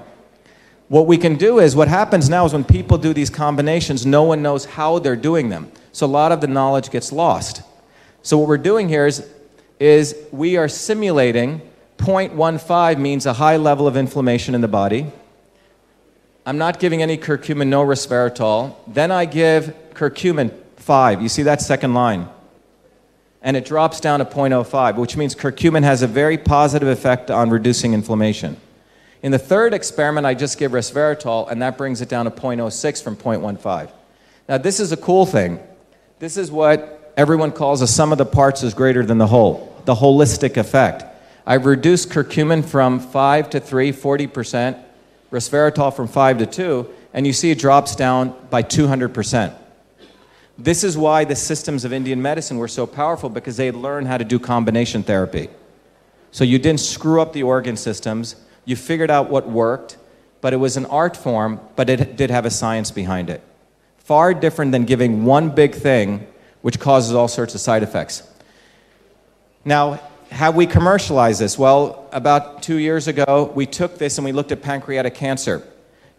What 0.89 1.07
we 1.07 1.17
can 1.17 1.37
do 1.37 1.57
is, 1.57 1.75
what 1.75 1.87
happens 1.87 2.29
now 2.29 2.45
is 2.45 2.53
when 2.53 2.63
people 2.63 2.99
do 2.99 3.15
these 3.15 3.31
combinations, 3.31 4.05
no 4.05 4.21
one 4.21 4.43
knows 4.43 4.65
how 4.65 4.99
they're 4.99 5.15
doing 5.15 5.49
them. 5.49 5.71
So 5.91 6.05
a 6.05 6.13
lot 6.21 6.31
of 6.31 6.39
the 6.39 6.45
knowledge 6.45 6.91
gets 6.91 7.11
lost. 7.11 7.63
So 8.21 8.37
what 8.37 8.47
we're 8.47 8.59
doing 8.59 8.89
here 8.89 9.07
is 9.07 9.27
is 9.79 10.15
we 10.31 10.55
are 10.55 10.67
simulating 10.67 11.59
0.15 11.97 12.99
means 12.99 13.25
a 13.25 13.33
high 13.33 13.57
level 13.57 13.87
of 13.87 13.97
inflammation 13.97 14.53
in 14.53 14.61
the 14.61 14.67
body. 14.67 15.07
I'm 16.45 16.59
not 16.59 16.77
giving 16.79 17.01
any 17.01 17.17
curcumin, 17.17 17.69
no 17.69 17.83
resveratrol. 17.83 18.75
Then 18.85 19.09
I 19.09 19.25
give 19.25 19.73
curcumin 19.95 20.53
5. 20.75 21.23
You 21.23 21.29
see 21.29 21.41
that 21.41 21.59
second 21.59 21.95
line? 21.95 22.29
And 23.41 23.57
it 23.57 23.65
drops 23.65 23.99
down 23.99 24.19
to 24.19 24.25
0.05, 24.25 24.97
which 24.97 25.17
means 25.17 25.35
curcumin 25.35 25.83
has 25.83 26.03
a 26.03 26.07
very 26.07 26.37
positive 26.37 26.87
effect 26.87 27.31
on 27.31 27.49
reducing 27.49 27.93
inflammation. 27.93 28.57
In 29.23 29.31
the 29.31 29.39
third 29.39 29.73
experiment, 29.73 30.25
I 30.25 30.33
just 30.33 30.57
give 30.57 30.71
resveratrol, 30.71 31.49
and 31.49 31.61
that 31.61 31.77
brings 31.77 32.01
it 32.01 32.09
down 32.09 32.25
to 32.25 32.31
0.06 32.31 33.03
from 33.03 33.15
0.15. 33.15 33.91
Now, 34.49 34.57
this 34.57 34.79
is 34.79 34.91
a 34.91 34.97
cool 34.97 35.25
thing. 35.25 35.59
This 36.19 36.37
is 36.37 36.51
what 36.51 37.13
everyone 37.17 37.51
calls 37.51 37.81
a 37.81 37.87
sum 37.87 38.11
of 38.11 38.17
the 38.17 38.25
parts 38.25 38.63
is 38.63 38.73
greater 38.73 39.05
than 39.05 39.17
the 39.17 39.27
whole, 39.27 39.75
the 39.85 39.95
holistic 39.95 40.57
effect. 40.57 41.03
I've 41.45 41.65
reduced 41.65 42.09
curcumin 42.09 42.63
from 42.63 42.99
5 42.99 43.49
to 43.51 43.59
3, 43.59 43.91
40%, 43.91 44.79
resveratrol 45.31 45.95
from 45.95 46.07
5 46.07 46.37
to 46.39 46.45
2, 46.45 46.89
and 47.13 47.25
you 47.25 47.33
see 47.33 47.51
it 47.51 47.59
drops 47.59 47.95
down 47.95 48.35
by 48.49 48.63
200%. 48.63 49.55
This 50.63 50.83
is 50.83 50.95
why 50.95 51.25
the 51.25 51.35
systems 51.35 51.85
of 51.85 51.91
Indian 51.91 52.21
medicine 52.21 52.57
were 52.57 52.67
so 52.67 52.85
powerful 52.85 53.29
because 53.29 53.57
they 53.57 53.71
learned 53.71 54.07
how 54.07 54.17
to 54.17 54.23
do 54.23 54.37
combination 54.37 55.01
therapy. 55.01 55.49
So 56.31 56.43
you 56.43 56.59
didn't 56.59 56.81
screw 56.81 57.19
up 57.19 57.33
the 57.33 57.41
organ 57.41 57.75
systems, 57.75 58.35
you 58.63 58.75
figured 58.75 59.09
out 59.09 59.31
what 59.31 59.49
worked, 59.49 59.97
but 60.39 60.53
it 60.53 60.57
was 60.57 60.77
an 60.77 60.85
art 60.85 61.17
form, 61.17 61.59
but 61.75 61.89
it 61.89 62.15
did 62.15 62.29
have 62.29 62.45
a 62.45 62.51
science 62.51 62.91
behind 62.91 63.31
it. 63.31 63.41
Far 63.97 64.35
different 64.35 64.71
than 64.71 64.85
giving 64.85 65.25
one 65.25 65.49
big 65.49 65.73
thing, 65.73 66.27
which 66.61 66.79
causes 66.79 67.15
all 67.15 67.27
sorts 67.27 67.55
of 67.55 67.61
side 67.61 67.81
effects. 67.81 68.21
Now, 69.65 69.99
have 70.29 70.55
we 70.55 70.67
commercialized 70.67 71.41
this? 71.41 71.57
Well, 71.57 72.07
about 72.11 72.61
two 72.61 72.77
years 72.77 73.07
ago, 73.07 73.51
we 73.55 73.65
took 73.65 73.97
this 73.97 74.19
and 74.19 74.25
we 74.25 74.31
looked 74.31 74.51
at 74.51 74.61
pancreatic 74.61 75.15
cancer. 75.15 75.63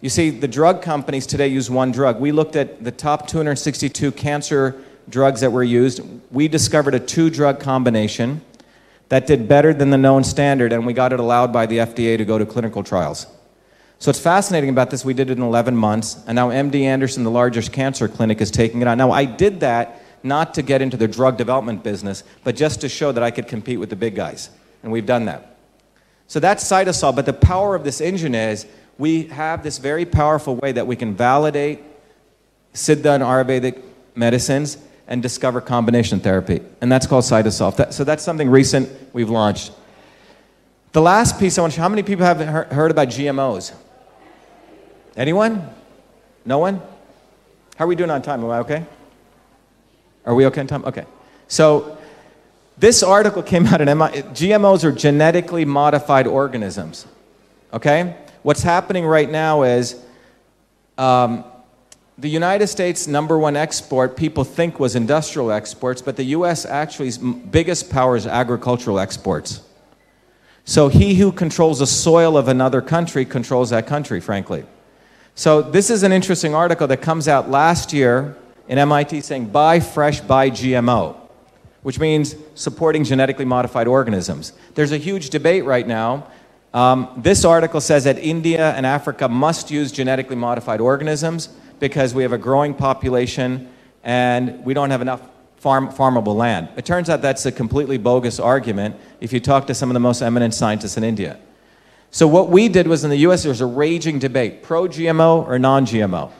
You 0.02 0.08
see, 0.08 0.30
the 0.30 0.48
drug 0.48 0.82
companies 0.82 1.26
today 1.26 1.46
use 1.46 1.70
one 1.70 1.92
drug. 1.92 2.18
We 2.18 2.32
looked 2.32 2.56
at 2.56 2.82
the 2.82 2.90
top 2.90 3.28
262 3.28 4.10
cancer 4.10 4.82
drugs 5.08 5.40
that 5.42 5.52
were 5.52 5.62
used. 5.62 6.00
We 6.32 6.48
discovered 6.48 6.94
a 6.94 7.00
two 7.00 7.30
drug 7.30 7.60
combination 7.60 8.42
that 9.10 9.28
did 9.28 9.46
better 9.46 9.72
than 9.72 9.90
the 9.90 9.96
known 9.96 10.24
standard, 10.24 10.72
and 10.72 10.84
we 10.84 10.92
got 10.92 11.12
it 11.12 11.20
allowed 11.20 11.52
by 11.52 11.66
the 11.66 11.78
FDA 11.78 12.18
to 12.18 12.24
go 12.24 12.36
to 12.36 12.44
clinical 12.44 12.82
trials. 12.82 13.28
So 14.00 14.10
it's 14.10 14.18
fascinating 14.18 14.70
about 14.70 14.90
this. 14.90 15.04
We 15.04 15.14
did 15.14 15.30
it 15.30 15.38
in 15.38 15.42
11 15.44 15.76
months, 15.76 16.20
and 16.26 16.34
now 16.34 16.48
MD 16.50 16.82
Anderson, 16.82 17.22
the 17.22 17.30
largest 17.30 17.72
cancer 17.72 18.08
clinic, 18.08 18.40
is 18.40 18.50
taking 18.50 18.82
it 18.82 18.88
on. 18.88 18.98
Now, 18.98 19.12
I 19.12 19.24
did 19.24 19.60
that 19.60 20.02
not 20.24 20.54
to 20.54 20.62
get 20.62 20.82
into 20.82 20.96
the 20.96 21.06
drug 21.06 21.36
development 21.36 21.84
business, 21.84 22.24
but 22.42 22.56
just 22.56 22.80
to 22.80 22.88
show 22.88 23.12
that 23.12 23.22
I 23.22 23.30
could 23.30 23.46
compete 23.46 23.78
with 23.78 23.90
the 23.90 23.96
big 23.96 24.16
guys. 24.16 24.50
And 24.82 24.90
we've 24.90 25.06
done 25.06 25.26
that. 25.26 25.56
So 26.26 26.40
that's 26.40 26.64
CytoSolve, 26.64 27.14
but 27.14 27.26
the 27.26 27.32
power 27.32 27.76
of 27.76 27.84
this 27.84 28.00
engine 28.00 28.34
is 28.34 28.66
we 28.98 29.24
have 29.24 29.62
this 29.62 29.78
very 29.78 30.04
powerful 30.04 30.56
way 30.56 30.72
that 30.72 30.86
we 30.86 30.96
can 30.96 31.14
validate 31.14 31.80
Siddha 32.74 33.14
and 33.14 33.22
Ayurvedic 33.22 33.82
medicines 34.14 34.78
and 35.06 35.22
discover 35.22 35.60
combination 35.60 36.20
therapy. 36.20 36.60
And 36.80 36.90
that's 36.90 37.06
called 37.06 37.24
CytoSolve. 37.24 37.76
That, 37.76 37.94
so 37.94 38.04
that's 38.04 38.22
something 38.22 38.48
recent 38.48 38.88
we've 39.12 39.30
launched. 39.30 39.72
The 40.92 41.02
last 41.02 41.38
piece 41.38 41.58
I 41.58 41.62
want 41.62 41.72
to 41.72 41.76
show 41.76 41.82
how 41.82 41.88
many 41.88 42.02
people 42.02 42.24
have 42.24 42.38
heard 42.70 42.90
about 42.90 43.08
GMOs? 43.08 43.74
Anyone? 45.16 45.68
No 46.44 46.58
one? 46.58 46.80
How 47.76 47.84
are 47.84 47.88
we 47.88 47.96
doing 47.96 48.10
on 48.10 48.22
time? 48.22 48.44
Am 48.44 48.50
I 48.50 48.58
okay? 48.58 48.84
Are 50.24 50.34
we 50.34 50.46
okay 50.46 50.60
on 50.60 50.66
time? 50.66 50.84
Okay. 50.84 51.04
So 51.48 51.98
this 52.78 53.02
article 53.02 53.42
came 53.42 53.66
out 53.66 53.80
in 53.80 53.86
MI. 53.86 54.22
GMOs 54.32 54.84
are 54.84 54.92
genetically 54.92 55.64
modified 55.64 56.26
organisms. 56.26 57.06
Okay? 57.72 58.16
What's 58.42 58.62
happening 58.62 59.06
right 59.06 59.30
now 59.30 59.62
is 59.62 60.02
um, 60.98 61.44
the 62.18 62.28
United 62.28 62.66
States' 62.66 63.06
number 63.06 63.38
one 63.38 63.56
export, 63.56 64.16
people 64.16 64.44
think 64.44 64.80
was 64.80 64.96
industrial 64.96 65.52
exports, 65.52 66.02
but 66.02 66.16
the 66.16 66.24
U.S. 66.24 66.66
actually's 66.66 67.18
biggest 67.18 67.88
power 67.88 68.16
is 68.16 68.26
agricultural 68.26 68.98
exports. 68.98 69.62
So 70.64 70.88
he 70.88 71.14
who 71.14 71.32
controls 71.32 71.78
the 71.80 71.86
soil 71.86 72.36
of 72.36 72.48
another 72.48 72.80
country 72.80 73.24
controls 73.24 73.70
that 73.70 73.86
country, 73.86 74.20
frankly. 74.20 74.64
So 75.34 75.62
this 75.62 75.90
is 75.90 76.02
an 76.02 76.12
interesting 76.12 76.54
article 76.54 76.86
that 76.88 76.98
comes 76.98 77.26
out 77.26 77.50
last 77.50 77.92
year 77.92 78.36
in 78.68 78.78
MIT 78.78 79.22
saying 79.22 79.46
buy 79.46 79.80
fresh, 79.80 80.20
buy 80.20 80.50
GMO, 80.50 81.16
which 81.82 81.98
means 81.98 82.36
supporting 82.54 83.02
genetically 83.02 83.44
modified 83.44 83.88
organisms. 83.88 84.52
There's 84.74 84.92
a 84.92 84.98
huge 84.98 85.30
debate 85.30 85.64
right 85.64 85.86
now 85.86 86.28
um, 86.74 87.12
this 87.16 87.44
article 87.44 87.80
says 87.80 88.04
that 88.04 88.18
India 88.18 88.72
and 88.74 88.86
Africa 88.86 89.28
must 89.28 89.70
use 89.70 89.92
genetically 89.92 90.36
modified 90.36 90.80
organisms 90.80 91.50
because 91.80 92.14
we 92.14 92.22
have 92.22 92.32
a 92.32 92.38
growing 92.38 92.74
population 92.74 93.68
and 94.04 94.64
we 94.64 94.72
don't 94.72 94.90
have 94.90 95.02
enough 95.02 95.20
farm, 95.56 95.88
farmable 95.88 96.34
land. 96.34 96.68
It 96.76 96.84
turns 96.84 97.10
out 97.10 97.22
that's 97.22 97.44
a 97.46 97.52
completely 97.52 97.98
bogus 97.98 98.40
argument 98.40 98.96
if 99.20 99.32
you 99.32 99.40
talk 99.40 99.66
to 99.66 99.74
some 99.74 99.90
of 99.90 99.94
the 99.94 100.00
most 100.00 100.22
eminent 100.22 100.54
scientists 100.54 100.96
in 100.96 101.04
India. 101.04 101.38
So, 102.10 102.26
what 102.26 102.50
we 102.50 102.68
did 102.68 102.86
was 102.86 103.04
in 103.04 103.10
the 103.10 103.18
US, 103.18 103.42
there 103.42 103.50
was 103.50 103.60
a 103.60 103.66
raging 103.66 104.18
debate 104.18 104.62
pro 104.62 104.86
GMO 104.86 105.46
or 105.46 105.58
non 105.58 105.86
GMO. 105.86 106.30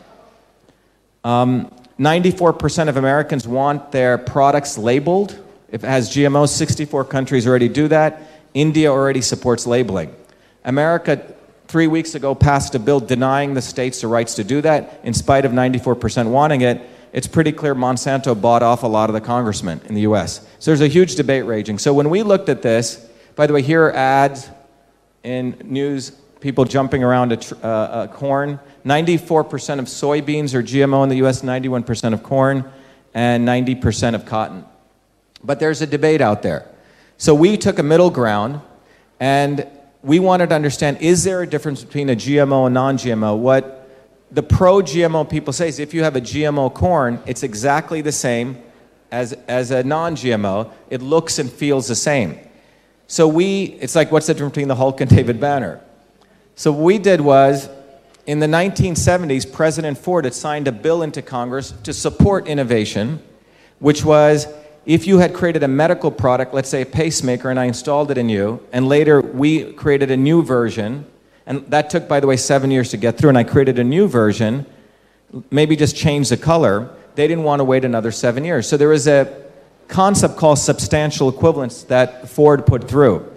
Um, 1.25 1.73
94% 1.99 2.89
of 2.89 2.97
Americans 2.97 3.47
want 3.47 3.93
their 3.93 4.19
products 4.19 4.77
labeled. 4.77 5.39
If 5.71 5.85
it 5.85 5.87
has 5.87 6.11
GMOs, 6.11 6.49
64 6.49 7.05
countries 7.05 7.47
already 7.47 7.69
do 7.69 7.89
that. 7.89 8.23
India 8.55 8.91
already 8.91 9.23
supports 9.23 9.67
labeling. 9.67 10.15
America, 10.65 11.35
three 11.69 11.87
weeks 11.87 12.15
ago, 12.15 12.35
passed 12.35 12.75
a 12.75 12.79
bill 12.79 13.01
denying 13.01 13.55
the 13.55 13.63
states 13.63 14.01
the 14.01 14.07
rights 14.07 14.35
to 14.35 14.45
do 14.45 14.61
that, 14.61 15.01
in 15.05 15.15
spite 15.15 15.45
of 15.45 15.53
94% 15.53 16.31
wanting 16.31 16.61
it. 16.61 16.81
It's 17.13 17.27
pretty 17.27 17.53
clear 17.53 17.75
Monsanto 17.75 18.41
bought 18.41 18.63
off 18.63 18.83
a 18.83 18.87
lot 18.87 19.11
of 19.11 19.15
the 19.15 19.21
congressmen 19.21 19.81
in 19.87 19.95
the 19.95 20.03
US. 20.03 20.47
So 20.59 20.71
there's 20.71 20.81
a 20.81 20.89
huge 20.89 21.17
debate 21.17 21.45
raging. 21.45 21.79
So 21.79 21.93
when 21.93 22.09
we 22.09 22.23
looked 22.23 22.49
at 22.49 22.63
this, 22.63 23.09
by 23.37 23.47
the 23.47 23.53
way, 23.53 23.63
here 23.63 23.87
are 23.87 23.93
ads 23.93 24.49
in 25.23 25.61
news, 25.65 26.11
people 26.41 26.65
jumping 26.65 27.05
around 27.05 27.33
a, 27.33 27.37
tr- 27.37 27.55
uh, 27.63 28.05
a 28.05 28.09
corn. 28.09 28.59
94% 28.85 29.79
of 29.79 29.87
soybeans 29.87 30.55
are 30.55 30.63
GMO 30.63 31.03
in 31.05 31.09
the 31.09 31.27
US, 31.27 31.43
91% 31.43 32.13
of 32.13 32.23
corn, 32.23 32.71
and 33.15 33.47
90% 33.47 34.15
of 34.15 34.25
cotton. 34.25 34.65
But 35.45 35.61
there's 35.61 35.83
a 35.83 35.87
debate 35.87 36.21
out 36.21 36.43
there. 36.43 36.69
So 37.19 37.35
we 37.35 37.57
took 37.57 37.79
a 37.79 37.83
middle 37.83 38.11
ground 38.11 38.61
and 39.21 39.67
we 40.03 40.19
wanted 40.19 40.49
to 40.51 40.55
understand 40.55 40.99
is 41.01 41.25
there 41.25 41.43
a 41.43 41.47
difference 41.47 41.85
between 41.85 42.11
a 42.11 42.17
GMO 42.17 42.67
and 42.67 42.75
non 42.75 42.99
GMO? 42.99 43.39
What 43.39 43.89
the 44.31 44.43
pro 44.43 44.77
GMO 44.81 45.29
people 45.29 45.53
say 45.53 45.69
is 45.69 45.79
if 45.79 45.95
you 45.95 46.03
have 46.03 46.17
a 46.17 46.21
GMO 46.21 46.73
corn, 46.73 47.21
it's 47.27 47.43
exactly 47.43 48.01
the 48.01 48.13
same 48.13 48.61
as, 49.11 49.33
as 49.47 49.71
a 49.71 49.83
non 49.85 50.17
GMO. 50.17 50.73
It 50.91 51.03
looks 51.03 51.39
and 51.39 51.51
feels 51.51 51.87
the 51.89 51.95
same. 51.95 52.39
So 53.07 53.29
we, 53.29 53.65
it's 53.81 53.95
like 53.95 54.11
what's 54.11 54.27
the 54.27 54.35
difference 54.35 54.53
between 54.53 54.69
the 54.69 54.75
Hulk 54.75 55.01
and 55.01 55.11
David 55.11 55.39
Banner? 55.39 55.81
So 56.55 56.73
what 56.73 56.83
we 56.83 56.99
did 56.99 57.21
was 57.21 57.69
in 58.27 58.39
the 58.39 58.47
1970s, 58.47 59.53
President 59.53 59.99
Ford 59.99 60.25
had 60.25 60.35
signed 60.35 60.69
a 60.69 60.73
bill 60.73 61.03
into 61.03 61.23
Congress 61.23 61.73
to 61.83 61.93
support 61.93 62.47
innovation, 62.47 63.23
which 63.81 64.05
was 64.05 64.47
if 64.85 65.07
you 65.07 65.19
had 65.19 65.33
created 65.33 65.63
a 65.63 65.69
medical 65.69 66.11
product, 66.11 66.53
let's 66.55 66.69
say 66.69 66.83
a 66.83 66.87
pacemaker, 66.87 67.51
and 67.51 67.59
I 67.59 67.67
installed 67.67 68.11
it 68.11 68.19
in 68.19 68.29
you, 68.29 68.61
and 68.73 68.89
later 68.89 69.21
we 69.21 69.73
created 69.75 70.11
a 70.11 70.17
new 70.17 70.43
version, 70.43 71.07
and 71.47 71.65
that 71.71 71.91
took, 71.91 72.09
by 72.09 72.21
the 72.21 72.27
way, 72.27 72.37
seven 72.37 72.71
years 72.71 72.91
to 72.91 72.97
get 72.97 73.17
through, 73.17 73.29
and 73.29 73.39
I 73.39 73.45
created 73.45 73.79
a 73.79 73.85
new 73.85 74.09
version, 74.09 74.67
maybe 75.51 75.77
just 75.77 75.97
change 75.97 76.29
the 76.29 76.37
color, 76.37 76.91
they 77.15 77.29
didn't 77.29 77.45
want 77.45 77.61
to 77.61 77.65
wait 77.65 77.85
another 77.85 78.11
seven 78.11 78.45
years. 78.45 78.69
So 78.69 78.77
there 78.77 78.89
was 78.89 79.07
a 79.07 79.43
concept 79.89 80.37
called 80.37 80.59
substantial 80.59 81.29
equivalence 81.29 81.85
that 81.85 82.29
Ford 82.29 82.67
put 82.67 82.89
through, 82.89 83.31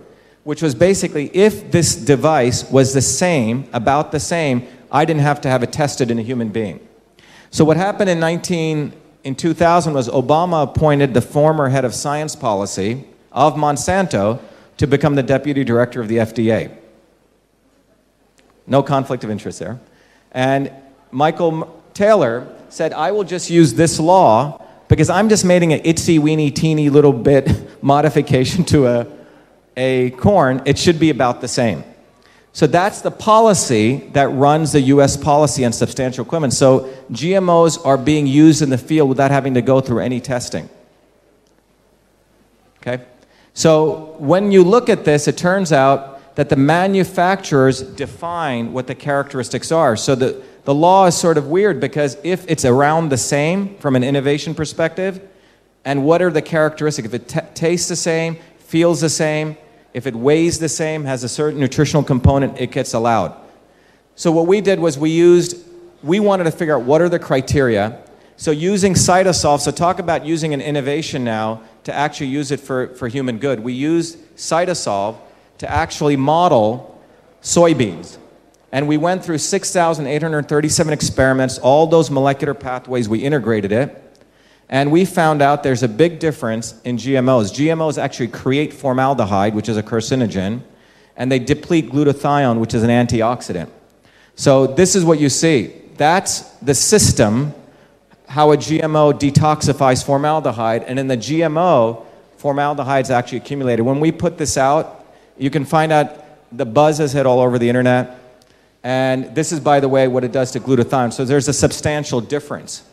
which 0.44 0.62
was 0.62 0.74
basically 0.74 1.30
if 1.36 1.72
this 1.72 1.96
device 1.96 2.70
was 2.72 2.94
the 2.94 3.02
same, 3.02 3.68
about 3.74 4.12
the 4.12 4.20
same, 4.20 4.68
I 4.92 5.06
didn't 5.06 5.22
have 5.22 5.42
to 5.42 5.50
have 5.50 5.62
it 5.64 5.72
tested 5.72 6.10
in 6.10 6.18
a 6.18 6.22
human 6.22 6.50
being. 6.50 6.80
So 7.52 7.66
what 7.66 7.78
happened 7.78 8.10
in 8.10 8.20
19 8.20 8.94
in 9.26 9.34
2000 9.34 9.94
was 9.94 10.08
Obama 10.08 10.64
appointed 10.64 11.16
the 11.16 11.22
former 11.22 11.68
head 11.68 11.84
of 11.84 11.94
science 11.96 12.36
policy 12.36 13.04
of 13.32 13.56
Monsanto 13.56 14.40
to 14.78 14.86
become 14.88 15.16
the 15.16 15.24
deputy 15.24 15.64
director 15.64 16.00
of 16.00 16.08
the 16.08 16.18
FDA. 16.18 16.78
No 18.68 18.84
conflict 18.84 19.24
of 19.24 19.32
interest 19.32 19.60
there. 19.60 19.80
And 20.32 20.72
Michael 21.12 21.82
Taylor 21.96 22.48
said, 22.70 22.94
I 22.94 23.12
will 23.12 23.24
just 23.24 23.50
use 23.50 23.74
this 23.74 24.00
law 24.00 24.64
because 24.88 25.10
I'm 25.10 25.28
just 25.28 25.44
making 25.44 25.74
an 25.74 25.80
itsy 25.80 26.20
weeny 26.20 26.52
teeny 26.52 26.92
little 26.92 27.14
bit 27.14 27.50
modification 27.84 28.64
to 28.66 28.88
a, 28.88 29.08
a 29.76 30.12
corn. 30.12 30.62
It 30.66 30.78
should 30.78 31.00
be 31.00 31.10
about 31.10 31.42
the 31.42 31.48
same. 31.48 31.84
So 32.56 32.68
that's 32.68 33.02
the 33.02 33.12
policy 33.12 33.98
that 34.14 34.30
runs 34.30 34.72
the 34.72 34.80
US 34.80 35.18
policy 35.18 35.66
on 35.66 35.74
substantial 35.74 36.24
equivalence. 36.24 36.58
So 36.58 36.90
GMOs 37.12 37.86
are 37.86 37.98
being 37.98 38.28
used 38.28 38.62
in 38.62 38.70
the 38.70 38.78
field 38.78 39.10
without 39.10 39.30
having 39.30 39.56
to 39.56 39.62
go 39.62 39.82
through 39.82 40.00
any 40.00 40.22
testing. 40.22 40.70
Okay? 42.78 43.04
So 43.54 44.16
when 44.20 44.54
you 44.54 44.64
look 44.64 44.88
at 44.88 45.04
this, 45.04 45.28
it 45.28 45.36
turns 45.36 45.74
out 45.74 46.36
that 46.36 46.48
the 46.48 46.56
manufacturers 46.56 47.82
define 47.82 48.72
what 48.72 48.88
the 48.88 48.96
characteristics 48.96 49.70
are. 49.70 49.98
So 49.98 50.16
the, 50.16 50.42
the 50.64 50.74
law 50.74 51.08
is 51.08 51.18
sort 51.18 51.38
of 51.38 51.48
weird 51.48 51.82
because 51.82 52.18
if 52.24 52.50
it's 52.50 52.64
around 52.64 53.10
the 53.10 53.18
same 53.18 53.76
from 53.80 53.98
an 53.98 54.04
innovation 54.06 54.56
perspective, 54.56 55.20
and 55.84 56.06
what 56.06 56.22
are 56.22 56.32
the 56.32 56.42
characteristics? 56.42 57.06
If 57.06 57.14
it 57.14 57.28
t- 57.28 57.40
tastes 57.54 57.90
the 57.90 57.98
same, 57.98 58.38
feels 58.60 59.02
the 59.02 59.10
same, 59.10 59.58
if 59.96 60.06
it 60.06 60.14
weighs 60.14 60.60
the 60.60 60.68
same, 60.68 61.06
has 61.06 61.24
a 61.24 61.30
certain 61.30 61.58
nutritional 61.58 62.04
component, 62.04 62.60
it 62.60 62.70
gets 62.70 62.94
allowed. 62.94 63.34
So 64.16 64.30
what 64.30 64.46
we 64.46 64.60
did 64.60 64.78
was 64.78 65.00
we 65.00 65.10
used, 65.10 65.58
we 66.04 66.20
wanted 66.20 66.44
to 66.44 66.52
figure 66.52 66.76
out 66.76 66.84
what 66.84 67.02
are 67.02 67.08
the 67.08 67.18
criteria, 67.18 68.04
So 68.36 68.52
using 68.52 68.96
CytoSolve, 68.96 69.62
so 69.62 69.72
talk 69.72 70.00
about 70.00 70.26
using 70.26 70.54
an 70.54 70.60
innovation 70.60 71.24
now 71.24 71.62
to 71.86 71.94
actually 71.94 72.28
use 72.28 72.52
it 72.52 72.60
for, 72.60 72.88
for 72.96 73.08
human 73.08 73.38
good. 73.38 73.62
We 73.62 73.72
used 73.72 74.18
CytoSolve 74.36 75.16
to 75.60 75.72
actually 75.72 76.18
model 76.18 77.02
soybeans. 77.42 78.18
And 78.74 78.90
we 78.90 78.98
went 78.98 79.24
through 79.24 79.38
6,837 79.38 80.92
experiments, 80.92 81.58
all 81.60 81.88
those 81.88 82.12
molecular 82.12 82.54
pathways, 82.54 83.08
we 83.08 83.20
integrated 83.20 83.72
it. 83.72 84.05
And 84.68 84.92
we 84.92 85.06
found 85.06 85.42
out 85.42 85.64
there's 85.64 85.84
a 85.84 85.88
big 85.88 86.20
difference 86.20 86.80
in 86.84 86.98
GMOs. 86.98 87.54
GMOs 87.54 88.02
actually 88.02 88.30
create 88.30 88.74
formaldehyde, 88.74 89.54
which 89.54 89.70
is 89.70 89.78
a 89.78 89.84
carcinogen, 89.84 90.62
and 91.16 91.32
they 91.32 91.40
deplete 91.40 91.92
glutathione, 91.92 92.60
which 92.60 92.74
is 92.74 92.84
an 92.84 92.90
antioxidant. 92.90 93.70
So 94.36 94.68
this 94.68 94.96
is 94.96 95.06
what 95.06 95.20
you 95.20 95.30
see. 95.30 95.74
That's 95.98 96.42
the 96.58 96.74
system, 96.74 97.54
how 98.28 98.52
a 98.52 98.58
GMO 98.58 99.14
detoxifies 99.14 100.04
formaldehyde, 100.04 100.84
and 100.84 101.00
in 101.00 101.08
the 101.08 101.18
GMO, 101.18 102.04
formaldehyde 102.38 103.06
is 103.06 103.12
actually 103.12 103.38
accumulated. 103.38 103.86
When 103.86 104.00
we 104.00 104.12
put 104.12 104.38
this 104.38 104.58
out, 104.58 105.06
you 105.38 105.50
can 105.50 105.64
find 105.64 105.92
out 105.92 106.26
the 106.52 106.66
buzz 106.66 106.98
has 106.98 107.14
hit 107.14 107.26
all 107.26 107.40
over 107.40 107.60
the 107.60 107.70
internet. 107.70 108.20
And 108.84 109.34
this 109.36 109.52
is, 109.52 109.60
by 109.60 109.80
the 109.80 109.90
way, 109.90 110.08
what 110.08 110.24
it 110.24 110.32
does 110.32 110.52
to 110.52 110.60
glutathione. 110.60 111.14
So 111.14 111.26
there's 111.26 111.48
a 111.48 111.54
substantial 111.54 112.22
difference. 112.22 112.84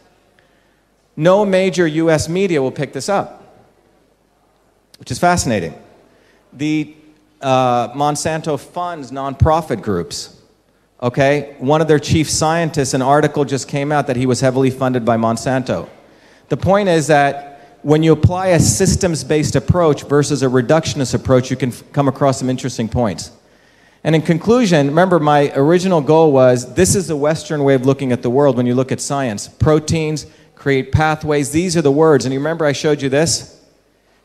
No 1.17 1.45
major 1.45 1.87
US 1.87 2.29
media 2.29 2.63
will 2.63 2.73
pick 2.73 2.93
this 2.93 3.09
up, 3.09 3.61
which 4.99 5.11
is 5.11 5.19
fascinating. 5.19 5.75
The 6.53 6.95
uh, 7.41 7.89
Monsanto 7.93 8.59
funds 8.59 9.11
nonprofit 9.11 9.83
groups. 9.83 10.41
Okay? 11.03 11.57
One 11.59 11.81
of 11.81 11.89
their 11.89 11.99
chief 11.99 12.31
scientists, 12.31 12.95
an 12.95 13.03
article 13.03 13.45
just 13.45 13.69
came 13.69 13.91
out 13.91 14.07
that 14.07 14.17
he 14.17 14.27
was 14.27 14.41
heavily 14.41 14.71
funded 14.71 15.05
by 15.05 15.17
Monsanto. 15.17 15.89
The 16.49 16.57
point 16.57 16.89
is 16.89 17.09
that 17.09 17.79
when 17.83 18.05
you 18.05 18.13
apply 18.13 18.49
a 18.49 18.61
systems 18.61 19.25
based 19.25 19.57
approach 19.57 20.05
versus 20.05 20.43
a 20.43 20.47
reductionist 20.47 21.15
approach, 21.15 21.51
you 21.51 21.57
can 21.57 21.71
f- 21.71 21.83
come 21.93 22.07
across 22.07 22.39
some 22.39 22.49
interesting 22.49 22.89
points. 22.89 23.33
And 24.05 24.15
in 24.15 24.23
conclusion, 24.23 24.89
remember 24.89 25.19
my 25.19 25.53
original 25.55 26.01
goal 26.01 26.33
was 26.33 26.75
this 26.75 26.95
is 26.95 27.09
the 27.09 27.17
Western 27.17 27.65
way 27.65 27.75
of 27.75 27.87
looking 27.87 28.13
at 28.13 28.23
the 28.23 28.31
world 28.31 28.57
when 28.57 28.67
you 28.67 28.75
look 28.75 28.93
at 28.93 29.01
science. 29.01 29.49
Proteins 29.49 30.27
create 30.63 30.93
pathways. 30.93 31.51
These 31.51 31.77
are 31.77 31.83
the 31.83 31.91
words. 31.91 32.25
And 32.25 32.33
you 32.33 32.39
remember 32.39 32.65
I 32.65 32.71
showed 32.71 33.03
you 33.03 33.09
this? 33.09 33.61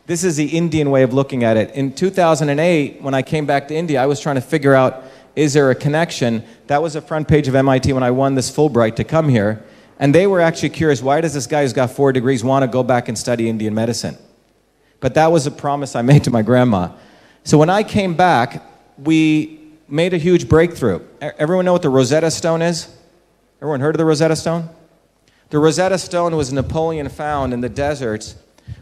This 0.06 0.24
is 0.24 0.36
the 0.36 0.46
Indian 0.46 0.92
way 0.92 1.02
of 1.02 1.12
looking 1.12 1.44
at 1.44 1.58
it. 1.58 1.72
In 1.72 1.92
2008, 1.92 3.02
when 3.02 3.16
I 3.16 3.24
came 3.24 3.48
back 3.48 3.68
to 3.70 3.76
India, 3.76 4.00
I 4.00 4.06
was 4.06 4.20
trying 4.20 4.36
to 4.36 4.42
figure 4.42 4.76
out 4.76 5.04
is 5.36 5.54
there 5.54 5.72
a 5.72 5.76
connection? 5.76 6.44
That 6.68 6.84
was 6.84 6.94
the 6.94 7.02
front 7.02 7.28
page 7.28 7.48
of 7.48 7.56
MIT 7.56 7.92
when 7.92 8.04
I 8.04 8.12
won 8.12 8.36
this 8.36 8.56
Fulbright 8.56 8.96
to 8.98 9.04
come 9.04 9.30
here. 9.30 9.64
And 9.98 10.14
they 10.14 10.28
were 10.28 10.40
actually 10.40 10.70
curious 10.70 11.02
why 11.02 11.22
does 11.22 11.34
this 11.34 11.48
guy 11.48 11.64
who's 11.64 11.74
got 11.74 11.90
four 11.90 12.14
degrees 12.14 12.44
want 12.44 12.62
to 12.62 12.68
go 12.68 12.84
back 12.84 13.08
and 13.08 13.18
study 13.18 13.50
Indian 13.50 13.74
medicine? 13.74 14.16
But 15.00 15.16
that 15.16 15.32
was 15.32 15.48
a 15.48 15.52
promise 15.52 15.96
I 15.96 16.02
made 16.12 16.24
to 16.26 16.32
my 16.32 16.44
grandma. 16.44 16.92
So 17.46 17.58
when 17.58 17.72
I 17.72 17.82
came 17.82 18.14
back, 18.14 18.64
we 19.00 19.60
made 19.88 20.14
a 20.14 20.20
huge 20.20 20.48
breakthrough. 20.48 21.02
Everyone 21.20 21.66
know 21.66 21.74
what 21.74 21.82
the 21.82 21.90
Rosetta 21.90 22.30
Stone 22.30 22.62
is? 22.62 22.96
Everyone 23.60 23.80
heard 23.80 23.96
of 23.96 23.98
the 23.98 24.06
Rosetta 24.06 24.36
Stone? 24.36 24.70
The 25.50 25.60
Rosetta 25.60 25.98
Stone 25.98 26.36
was 26.36 26.52
Napoleon 26.52 27.08
found 27.08 27.54
in 27.54 27.62
the 27.62 27.70
deserts 27.70 28.36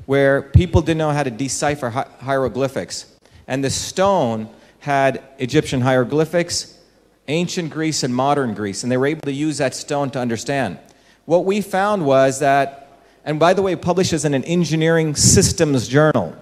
where 0.07 0.41
people 0.41 0.81
didn't 0.81 0.97
know 0.97 1.11
how 1.11 1.21
to 1.21 1.29
decipher 1.29 1.91
hi- 1.91 2.07
hieroglyphics. 2.21 3.05
And 3.47 3.63
the 3.63 3.69
stone 3.69 4.49
had 4.79 5.21
Egyptian 5.37 5.81
hieroglyphics, 5.81 6.79
ancient 7.27 7.69
Greece, 7.69 8.01
and 8.01 8.15
modern 8.15 8.55
Greece, 8.55 8.81
and 8.81 8.91
they 8.91 8.97
were 8.97 9.05
able 9.05 9.21
to 9.21 9.31
use 9.31 9.59
that 9.59 9.75
stone 9.75 10.09
to 10.11 10.19
understand. 10.19 10.79
What 11.25 11.45
we 11.45 11.61
found 11.61 12.03
was 12.05 12.39
that, 12.39 12.99
and 13.23 13.39
by 13.39 13.53
the 13.53 13.61
way, 13.61 13.75
publishes 13.75 14.25
in 14.25 14.33
an 14.33 14.43
engineering 14.43 15.15
systems 15.15 15.87
journal. 15.87 16.35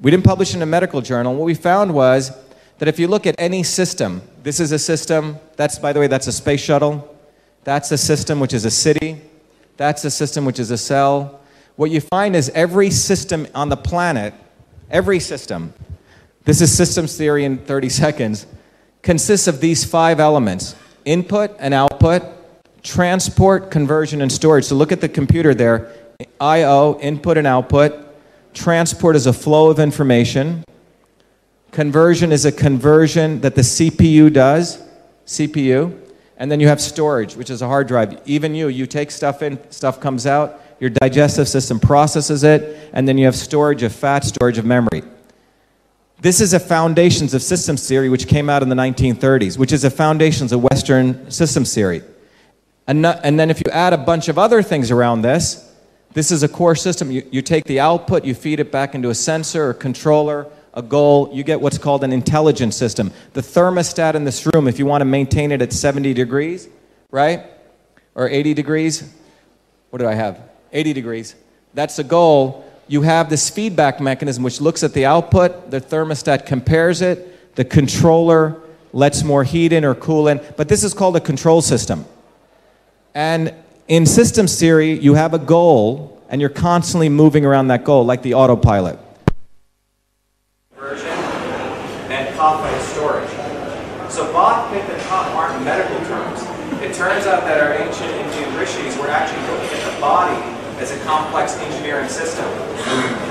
We 0.00 0.10
didn't 0.10 0.24
publish 0.24 0.54
in 0.54 0.62
a 0.62 0.66
medical 0.66 1.02
journal. 1.02 1.34
What 1.34 1.44
we 1.44 1.54
found 1.54 1.92
was 1.92 2.32
that 2.78 2.88
if 2.88 2.98
you 2.98 3.08
look 3.08 3.26
at 3.26 3.34
any 3.38 3.62
system, 3.62 4.22
this 4.42 4.58
is 4.58 4.72
a 4.72 4.78
system, 4.78 5.38
that's, 5.56 5.78
by 5.78 5.92
the 5.92 6.00
way, 6.00 6.06
that's 6.06 6.26
a 6.26 6.32
space 6.32 6.60
shuttle, 6.60 7.11
that's 7.64 7.92
a 7.92 7.98
system 7.98 8.40
which 8.40 8.52
is 8.52 8.64
a 8.64 8.70
city, 8.70 9.20
that's 9.76 10.04
a 10.04 10.10
system 10.10 10.44
which 10.44 10.58
is 10.58 10.70
a 10.70 10.78
cell. 10.78 11.40
What 11.76 11.90
you 11.90 12.00
find 12.00 12.36
is 12.36 12.50
every 12.50 12.90
system 12.90 13.46
on 13.54 13.68
the 13.68 13.76
planet, 13.76 14.34
every 14.90 15.20
system, 15.20 15.72
this 16.44 16.60
is 16.60 16.76
systems 16.76 17.16
theory 17.16 17.44
in 17.44 17.58
30 17.58 17.88
seconds, 17.88 18.46
consists 19.02 19.46
of 19.46 19.60
these 19.60 19.84
five 19.84 20.20
elements 20.20 20.74
input 21.04 21.50
and 21.58 21.74
output, 21.74 22.22
transport, 22.82 23.70
conversion, 23.70 24.22
and 24.22 24.30
storage. 24.30 24.64
So 24.64 24.76
look 24.76 24.92
at 24.92 25.00
the 25.00 25.08
computer 25.08 25.54
there 25.54 25.92
I/O, 26.40 26.98
input 27.00 27.36
and 27.36 27.46
output. 27.46 27.92
Transport 28.54 29.16
is 29.16 29.26
a 29.26 29.32
flow 29.32 29.70
of 29.70 29.78
information. 29.78 30.64
Conversion 31.70 32.32
is 32.32 32.44
a 32.44 32.52
conversion 32.52 33.40
that 33.40 33.54
the 33.54 33.62
CPU 33.62 34.32
does, 34.32 34.82
CPU. 35.26 35.98
And 36.42 36.50
then 36.50 36.58
you 36.58 36.66
have 36.66 36.80
storage, 36.80 37.36
which 37.36 37.50
is 37.50 37.62
a 37.62 37.68
hard 37.68 37.86
drive. 37.86 38.20
Even 38.26 38.52
you, 38.52 38.66
you 38.66 38.84
take 38.84 39.12
stuff 39.12 39.42
in, 39.42 39.60
stuff 39.70 40.00
comes 40.00 40.26
out, 40.26 40.60
your 40.80 40.90
digestive 40.90 41.46
system 41.46 41.78
processes 41.78 42.42
it, 42.42 42.90
and 42.92 43.06
then 43.06 43.16
you 43.16 43.26
have 43.26 43.36
storage 43.36 43.84
of 43.84 43.92
fat, 43.92 44.24
storage 44.24 44.58
of 44.58 44.64
memory. 44.64 45.04
This 46.20 46.40
is 46.40 46.52
a 46.52 46.58
foundations 46.58 47.32
of 47.32 47.42
systems 47.42 47.86
theory 47.86 48.08
which 48.08 48.26
came 48.26 48.50
out 48.50 48.60
in 48.64 48.68
the 48.68 48.74
1930s, 48.74 49.56
which 49.56 49.70
is 49.70 49.84
a 49.84 49.90
foundations 49.90 50.50
of 50.50 50.64
Western 50.64 51.30
systems 51.30 51.72
theory. 51.72 52.02
And, 52.88 53.06
and 53.06 53.38
then 53.38 53.48
if 53.48 53.60
you 53.60 53.70
add 53.70 53.92
a 53.92 53.98
bunch 53.98 54.26
of 54.26 54.36
other 54.36 54.62
things 54.62 54.90
around 54.90 55.22
this, 55.22 55.72
this 56.12 56.32
is 56.32 56.42
a 56.42 56.48
core 56.48 56.74
system. 56.74 57.12
You, 57.12 57.24
you 57.30 57.42
take 57.42 57.66
the 57.66 57.78
output, 57.78 58.24
you 58.24 58.34
feed 58.34 58.58
it 58.58 58.72
back 58.72 58.96
into 58.96 59.10
a 59.10 59.14
sensor 59.14 59.70
or 59.70 59.74
controller, 59.74 60.48
a 60.74 60.82
goal, 60.82 61.30
you 61.32 61.42
get 61.42 61.60
what's 61.60 61.78
called 61.78 62.04
an 62.04 62.12
intelligence 62.12 62.76
system. 62.76 63.12
The 63.32 63.40
thermostat 63.40 64.14
in 64.14 64.24
this 64.24 64.46
room, 64.46 64.68
if 64.68 64.78
you 64.78 64.86
want 64.86 65.02
to 65.02 65.04
maintain 65.04 65.52
it 65.52 65.60
at 65.62 65.72
70 65.72 66.14
degrees, 66.14 66.68
right? 67.10 67.44
Or 68.14 68.28
80 68.28 68.54
degrees, 68.54 69.12
what 69.90 69.98
do 69.98 70.08
I 70.08 70.14
have? 70.14 70.40
80 70.72 70.92
degrees. 70.92 71.34
That's 71.74 71.96
the 71.96 72.04
goal. 72.04 72.64
You 72.88 73.02
have 73.02 73.30
this 73.30 73.50
feedback 73.50 74.00
mechanism 74.00 74.42
which 74.42 74.60
looks 74.60 74.82
at 74.82 74.94
the 74.94 75.06
output, 75.06 75.70
the 75.70 75.80
thermostat 75.80 76.46
compares 76.46 77.02
it, 77.02 77.54
the 77.56 77.64
controller 77.64 78.60
lets 78.92 79.22
more 79.22 79.44
heat 79.44 79.72
in 79.72 79.84
or 79.84 79.94
cool 79.94 80.28
in, 80.28 80.40
but 80.56 80.68
this 80.68 80.84
is 80.84 80.94
called 80.94 81.16
a 81.16 81.20
control 81.20 81.62
system. 81.62 82.04
And 83.14 83.54
in 83.88 84.06
systems 84.06 84.58
theory, 84.58 84.98
you 84.98 85.14
have 85.14 85.34
a 85.34 85.38
goal 85.38 86.22
and 86.28 86.40
you're 86.40 86.50
constantly 86.50 87.08
moving 87.08 87.44
around 87.44 87.68
that 87.68 87.84
goal, 87.84 88.04
like 88.04 88.22
the 88.22 88.34
autopilot. 88.34 88.98
Version 90.76 91.08
and 91.08 92.34
kapha 92.36 92.78
is 92.78 92.86
storage. 92.88 93.28
So 94.12 94.28
Both 94.28 94.68
picked 94.68 94.92
the 94.92 95.00
top 95.08 95.32
aren't 95.32 95.64
medical 95.64 95.96
terms. 96.04 96.44
It 96.84 96.92
turns 96.92 97.24
out 97.24 97.48
that 97.48 97.56
our 97.64 97.72
ancient 97.72 98.12
Indian 98.12 98.52
rishis 98.60 98.92
were 99.00 99.08
actually 99.08 99.40
looking 99.48 99.72
at 99.72 99.82
the 99.88 99.96
body 100.04 100.36
as 100.76 100.92
a 100.92 101.00
complex 101.08 101.56
engineering 101.56 102.12
system. 102.12 102.44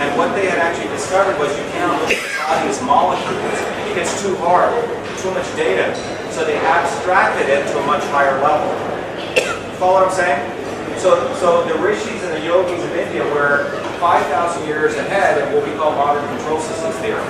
And 0.01 0.17
what 0.17 0.33
they 0.33 0.49
had 0.49 0.57
actually 0.57 0.89
discovered 0.89 1.37
was 1.37 1.53
you 1.53 1.69
cannot 1.77 2.01
look 2.01 2.17
at 2.17 2.25
the 2.25 2.33
body 2.33 2.65
as 2.65 2.81
molecules. 2.81 3.61
It 3.93 3.93
gets 3.93 4.25
too 4.25 4.33
hard, 4.41 4.73
too 5.21 5.29
much 5.37 5.45
data. 5.53 5.93
So 6.33 6.43
they 6.43 6.57
abstracted 6.57 7.45
it 7.45 7.69
to 7.69 7.77
a 7.77 7.85
much 7.85 8.01
higher 8.09 8.41
level 8.41 8.91
follow 9.81 10.05
what 10.05 10.09
I'm 10.09 10.13
saying? 10.13 10.37
So, 11.01 11.33
so 11.41 11.65
the 11.65 11.73
rishis 11.81 12.21
and 12.21 12.37
the 12.37 12.45
yogis 12.45 12.85
of 12.85 12.93
India 12.93 13.25
were 13.33 13.81
5,000 13.97 14.67
years 14.67 14.93
ahead 14.93 15.41
of 15.41 15.49
what 15.57 15.65
we 15.65 15.73
call 15.73 15.89
modern 15.97 16.21
control 16.37 16.61
systems 16.61 16.93
theory. 17.01 17.25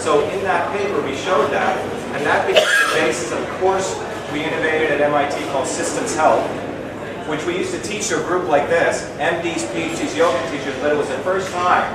So 0.00 0.24
in 0.32 0.40
that 0.48 0.72
paper, 0.72 1.04
we 1.04 1.14
showed 1.14 1.52
that, 1.52 1.76
and 2.12 2.26
that 2.26 2.46
became 2.46 2.66
the 2.66 2.94
basis 2.94 3.30
of 3.32 3.38
a 3.38 3.58
course 3.58 3.94
we 4.32 4.44
innovated 4.44 4.90
at 4.90 5.00
MIT 5.00 5.44
called 5.52 5.66
Systems 5.66 6.14
Health, 6.14 6.44
which 7.28 7.44
we 7.46 7.56
used 7.56 7.72
to 7.72 7.80
teach 7.82 8.08
to 8.08 8.20
a 8.20 8.26
group 8.26 8.48
like 8.48 8.68
this, 8.68 9.08
MDs, 9.18 9.66
PhDs, 9.70 10.16
yoga 10.16 10.38
teachers, 10.50 10.74
but 10.80 10.92
it 10.92 10.96
was 10.96 11.08
the 11.08 11.18
first 11.18 11.50
time 11.52 11.86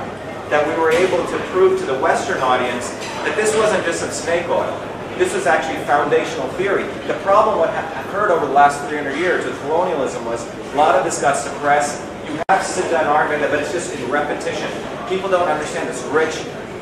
that 0.48 0.66
we 0.66 0.74
were 0.80 0.90
able 0.90 1.18
to 1.26 1.38
prove 1.50 1.78
to 1.80 1.86
the 1.86 1.98
Western 1.98 2.38
audience 2.38 2.90
that 3.24 3.34
this 3.36 3.54
wasn't 3.56 3.84
just 3.84 4.00
some 4.00 4.10
snake 4.10 4.48
oil. 4.48 4.72
This 5.18 5.34
was 5.34 5.46
actually 5.46 5.76
a 5.82 5.86
foundational 5.86 6.48
theory. 6.60 6.84
The 7.06 7.18
problem 7.24 7.58
what 7.58 7.70
occurred 8.06 8.30
over 8.30 8.46
the 8.46 8.52
last 8.52 8.86
300 8.88 9.16
years 9.16 9.44
with 9.44 9.58
colonialism 9.62 10.24
was 10.24 10.46
a 10.72 10.76
lot 10.76 10.94
of 10.94 11.04
this 11.04 11.20
got 11.20 11.36
suppressed. 11.36 12.00
You 12.26 12.36
have 12.48 12.60
to 12.60 12.64
sit 12.64 12.90
down 12.90 13.04
and 13.04 13.10
argue 13.10 13.38
that, 13.38 13.50
but 13.50 13.60
it's 13.60 13.72
just 13.72 13.94
in 13.94 14.10
repetition. 14.10 14.70
People 15.08 15.30
don't 15.30 15.48
understand 15.48 15.88
this 15.88 16.02
rich 16.12 16.34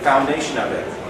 foundation 0.02 0.58
of 0.58 0.72
it. 0.72 1.03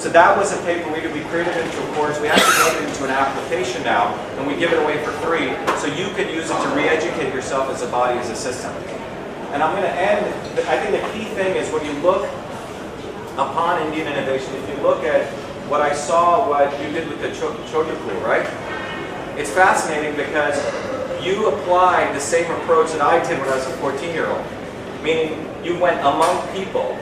So 0.00 0.08
that 0.08 0.32
was 0.34 0.56
a 0.56 0.56
paper 0.64 0.90
we 0.90 1.02
did. 1.02 1.12
We 1.12 1.20
created 1.28 1.54
it 1.54 1.66
into 1.66 1.76
a 1.76 1.92
course. 1.92 2.18
We 2.22 2.28
actually 2.28 2.56
made 2.64 2.80
it 2.80 2.88
into 2.88 3.04
an 3.04 3.10
application 3.10 3.82
now, 3.82 4.16
and 4.40 4.46
we 4.46 4.56
give 4.56 4.72
it 4.72 4.82
away 4.82 4.96
for 5.04 5.12
free, 5.20 5.52
so 5.76 5.92
you 5.92 6.08
can 6.16 6.32
use 6.32 6.48
it 6.48 6.56
to 6.56 6.68
re-educate 6.74 7.34
yourself 7.34 7.68
as 7.68 7.82
a 7.82 7.86
body, 7.88 8.18
as 8.18 8.30
a 8.30 8.34
system. 8.34 8.72
And 9.52 9.62
I'm 9.62 9.76
going 9.76 9.84
to 9.84 9.92
end. 9.92 10.24
I 10.70 10.80
think 10.80 10.96
the 10.96 11.06
key 11.12 11.26
thing 11.36 11.54
is 11.54 11.70
when 11.70 11.84
you 11.84 11.92
look 12.00 12.24
upon 13.36 13.82
Indian 13.88 14.08
innovation, 14.08 14.54
if 14.54 14.70
you 14.70 14.82
look 14.82 15.04
at 15.04 15.28
what 15.68 15.82
I 15.82 15.92
saw, 15.92 16.48
what 16.48 16.72
you 16.80 16.90
did 16.92 17.06
with 17.06 17.20
the 17.20 17.28
ChotuKool, 17.28 18.24
right? 18.24 18.48
It's 19.38 19.50
fascinating 19.50 20.16
because 20.16 20.56
you 21.22 21.48
applied 21.48 22.16
the 22.16 22.20
same 22.20 22.50
approach 22.62 22.90
that 22.92 23.02
I 23.02 23.22
did 23.28 23.38
when 23.38 23.50
I 23.50 23.56
was 23.56 23.66
a 23.66 23.76
14 23.84 24.14
year 24.14 24.28
old. 24.28 24.46
Meaning, 25.02 25.46
you 25.62 25.78
went 25.78 26.00
among 26.00 26.48
people 26.56 26.98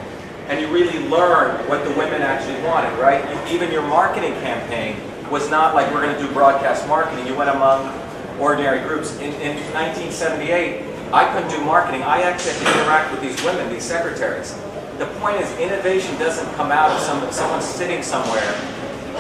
and 0.48 0.60
you 0.60 0.68
really 0.68 0.98
learned 1.08 1.68
what 1.68 1.84
the 1.84 1.90
women 1.90 2.22
actually 2.22 2.60
wanted, 2.66 2.98
right? 2.98 3.22
You, 3.30 3.54
even 3.54 3.70
your 3.70 3.82
marketing 3.82 4.32
campaign 4.40 4.96
was 5.30 5.50
not 5.50 5.74
like 5.74 5.92
we're 5.92 6.02
going 6.02 6.16
to 6.16 6.22
do 6.22 6.32
broadcast 6.32 6.88
marketing. 6.88 7.26
You 7.26 7.36
went 7.36 7.50
among 7.50 7.92
ordinary 8.40 8.80
groups. 8.88 9.14
In, 9.18 9.32
in 9.34 9.56
1978, 9.74 10.84
I 11.12 11.32
couldn't 11.32 11.50
do 11.50 11.60
marketing. 11.64 12.02
I 12.02 12.22
actually 12.22 12.52
had 12.52 12.62
to 12.62 12.80
interact 12.80 13.12
with 13.12 13.20
these 13.20 13.42
women, 13.44 13.70
these 13.70 13.84
secretaries. 13.84 14.54
The 14.96 15.06
point 15.20 15.36
is, 15.36 15.50
innovation 15.58 16.16
doesn't 16.18 16.52
come 16.54 16.72
out 16.72 16.90
of 16.90 17.00
some, 17.00 17.30
someone 17.30 17.60
sitting 17.60 18.02
somewhere 18.02 18.54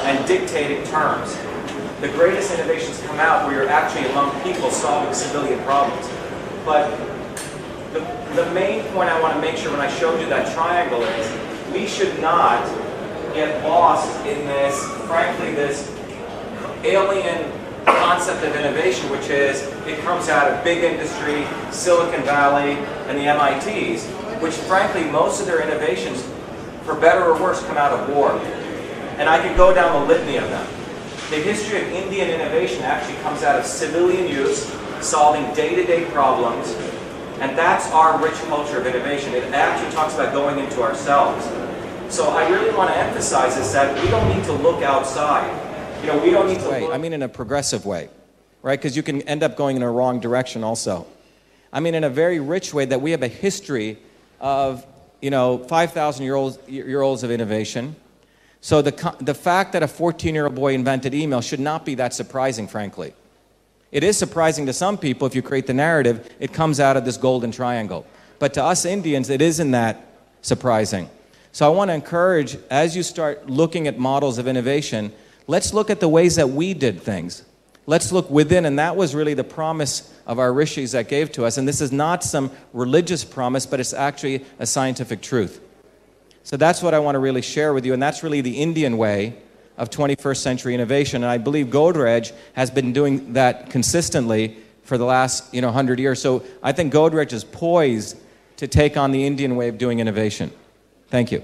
and 0.04 0.26
dictating 0.26 0.82
terms. 0.84 1.36
The 2.00 2.08
greatest 2.08 2.52
innovations 2.54 3.02
come 3.02 3.18
out 3.18 3.46
where 3.46 3.56
you're 3.56 3.68
actually 3.68 4.08
among 4.10 4.30
people 4.42 4.70
solving 4.70 5.12
civilian 5.12 5.62
problems. 5.64 6.08
But 6.64 6.88
the, 7.92 8.00
the 8.34 8.50
main 8.52 8.84
point 8.92 9.08
I 9.08 9.20
want 9.20 9.34
to 9.34 9.40
make 9.40 9.56
sure 9.56 9.70
when 9.72 9.80
I 9.80 9.90
showed 9.90 10.20
you 10.20 10.28
that 10.28 10.52
triangle 10.54 11.02
is 11.02 11.72
we 11.72 11.86
should 11.86 12.20
not 12.20 12.64
get 13.34 13.64
lost 13.64 14.14
in 14.26 14.46
this, 14.46 14.84
frankly, 15.06 15.54
this 15.54 15.90
alien 16.84 17.50
concept 17.86 18.44
of 18.44 18.54
innovation, 18.54 19.08
which 19.10 19.28
is 19.30 19.62
it 19.86 19.98
comes 20.00 20.28
out 20.28 20.50
of 20.50 20.62
big 20.64 20.84
industry, 20.84 21.46
Silicon 21.70 22.22
Valley, 22.24 22.72
and 23.08 23.18
the 23.18 23.24
MITs, 23.24 24.06
which 24.42 24.54
frankly, 24.54 25.04
most 25.04 25.40
of 25.40 25.46
their 25.46 25.62
innovations, 25.62 26.22
for 26.84 26.94
better 26.94 27.24
or 27.24 27.40
worse, 27.40 27.64
come 27.66 27.76
out 27.76 27.92
of 27.92 28.14
war. 28.14 28.32
And 29.18 29.28
I 29.28 29.46
could 29.46 29.56
go 29.56 29.74
down 29.74 30.02
the 30.02 30.08
litany 30.08 30.36
of 30.36 30.48
them. 30.48 30.66
The 31.30 31.36
history 31.36 31.82
of 31.82 31.88
Indian 31.88 32.28
innovation 32.30 32.82
actually 32.82 33.16
comes 33.22 33.42
out 33.42 33.58
of 33.58 33.66
civilian 33.66 34.28
use, 34.28 34.64
solving 35.00 35.52
day-to-day 35.54 36.06
problems, 36.06 36.74
and 37.40 37.56
that's 37.56 37.90
our 37.92 38.22
rich 38.22 38.34
culture 38.46 38.78
of 38.78 38.86
innovation. 38.86 39.34
It 39.34 39.44
actually 39.54 39.92
talks 39.92 40.14
about 40.14 40.32
going 40.32 40.58
into 40.58 40.82
ourselves. 40.82 41.44
So 42.14 42.30
I 42.30 42.48
really 42.48 42.74
want 42.74 42.90
to 42.90 42.96
emphasize 42.96 43.56
is 43.56 43.72
that 43.72 44.02
we 44.02 44.10
don't 44.10 44.28
need 44.34 44.44
to 44.44 44.52
look 44.52 44.82
outside. 44.82 45.48
You 46.00 46.08
know, 46.08 46.18
we 46.18 46.30
don't 46.30 46.46
need 46.48 46.60
to 46.60 46.68
way. 46.68 46.86
I 46.90 46.98
mean, 46.98 47.12
in 47.12 47.22
a 47.22 47.28
progressive 47.28 47.84
way, 47.84 48.08
right? 48.62 48.78
Because 48.78 48.96
you 48.96 49.02
can 49.02 49.22
end 49.22 49.42
up 49.42 49.56
going 49.56 49.76
in 49.76 49.82
a 49.82 49.90
wrong 49.90 50.20
direction 50.20 50.64
also. 50.64 51.06
I 51.72 51.80
mean, 51.80 51.94
in 51.94 52.04
a 52.04 52.10
very 52.10 52.40
rich 52.40 52.72
way 52.72 52.86
that 52.86 53.00
we 53.00 53.10
have 53.10 53.22
a 53.22 53.28
history 53.28 53.98
of, 54.40 54.86
you 55.20 55.30
know, 55.30 55.58
5,000 55.58 56.24
year 56.24 56.34
olds, 56.34 56.58
year 56.66 57.02
olds 57.02 57.22
of 57.22 57.30
innovation. 57.30 57.94
So 58.60 58.82
the, 58.82 59.16
the 59.20 59.34
fact 59.34 59.72
that 59.74 59.82
a 59.82 59.88
14 59.88 60.34
year 60.34 60.46
old 60.46 60.54
boy 60.54 60.74
invented 60.74 61.14
email 61.14 61.40
should 61.40 61.60
not 61.60 61.84
be 61.84 61.94
that 61.96 62.14
surprising, 62.14 62.66
frankly. 62.68 63.12
It 63.90 64.04
is 64.04 64.18
surprising 64.18 64.66
to 64.66 64.72
some 64.72 64.98
people 64.98 65.26
if 65.26 65.34
you 65.34 65.42
create 65.42 65.66
the 65.66 65.74
narrative, 65.74 66.30
it 66.40 66.52
comes 66.52 66.78
out 66.78 66.96
of 66.96 67.04
this 67.04 67.16
golden 67.16 67.50
triangle. 67.50 68.06
But 68.38 68.54
to 68.54 68.64
us 68.64 68.84
Indians, 68.84 69.30
it 69.30 69.40
isn't 69.40 69.70
that 69.70 70.06
surprising. 70.42 71.08
So 71.52 71.66
I 71.66 71.74
want 71.74 71.88
to 71.88 71.94
encourage, 71.94 72.58
as 72.70 72.94
you 72.94 73.02
start 73.02 73.48
looking 73.48 73.88
at 73.88 73.98
models 73.98 74.38
of 74.38 74.46
innovation, 74.46 75.12
let's 75.46 75.72
look 75.72 75.90
at 75.90 76.00
the 76.00 76.08
ways 76.08 76.36
that 76.36 76.50
we 76.50 76.74
did 76.74 77.00
things. 77.00 77.44
Let's 77.86 78.12
look 78.12 78.28
within, 78.28 78.66
and 78.66 78.78
that 78.78 78.96
was 78.96 79.14
really 79.14 79.32
the 79.32 79.44
promise 79.44 80.12
of 80.26 80.38
our 80.38 80.52
rishis 80.52 80.92
that 80.92 81.08
gave 81.08 81.32
to 81.32 81.46
us. 81.46 81.56
And 81.56 81.66
this 81.66 81.80
is 81.80 81.90
not 81.90 82.22
some 82.22 82.50
religious 82.74 83.24
promise, 83.24 83.64
but 83.64 83.80
it's 83.80 83.94
actually 83.94 84.44
a 84.58 84.66
scientific 84.66 85.22
truth. 85.22 85.60
So 86.42 86.58
that's 86.58 86.82
what 86.82 86.92
I 86.92 86.98
want 86.98 87.14
to 87.14 87.18
really 87.18 87.40
share 87.40 87.72
with 87.72 87.86
you, 87.86 87.94
and 87.94 88.02
that's 88.02 88.22
really 88.22 88.42
the 88.42 88.60
Indian 88.60 88.98
way 88.98 89.38
of 89.78 89.90
21st 89.90 90.36
century 90.36 90.74
innovation. 90.74 91.22
And 91.22 91.30
I 91.30 91.38
believe 91.38 91.68
Godrej 91.68 92.32
has 92.54 92.70
been 92.70 92.92
doing 92.92 93.32
that 93.32 93.70
consistently 93.70 94.58
for 94.82 94.98
the 94.98 95.04
last 95.04 95.54
you 95.54 95.60
know, 95.60 95.68
100 95.68 95.98
years. 95.98 96.20
So 96.20 96.44
I 96.62 96.72
think 96.72 96.92
Godrej 96.92 97.32
is 97.32 97.44
poised 97.44 98.18
to 98.56 98.66
take 98.66 98.96
on 98.96 99.12
the 99.12 99.24
Indian 99.24 99.54
way 99.56 99.68
of 99.68 99.78
doing 99.78 100.00
innovation. 100.00 100.50
Thank 101.08 101.32
you. 101.32 101.42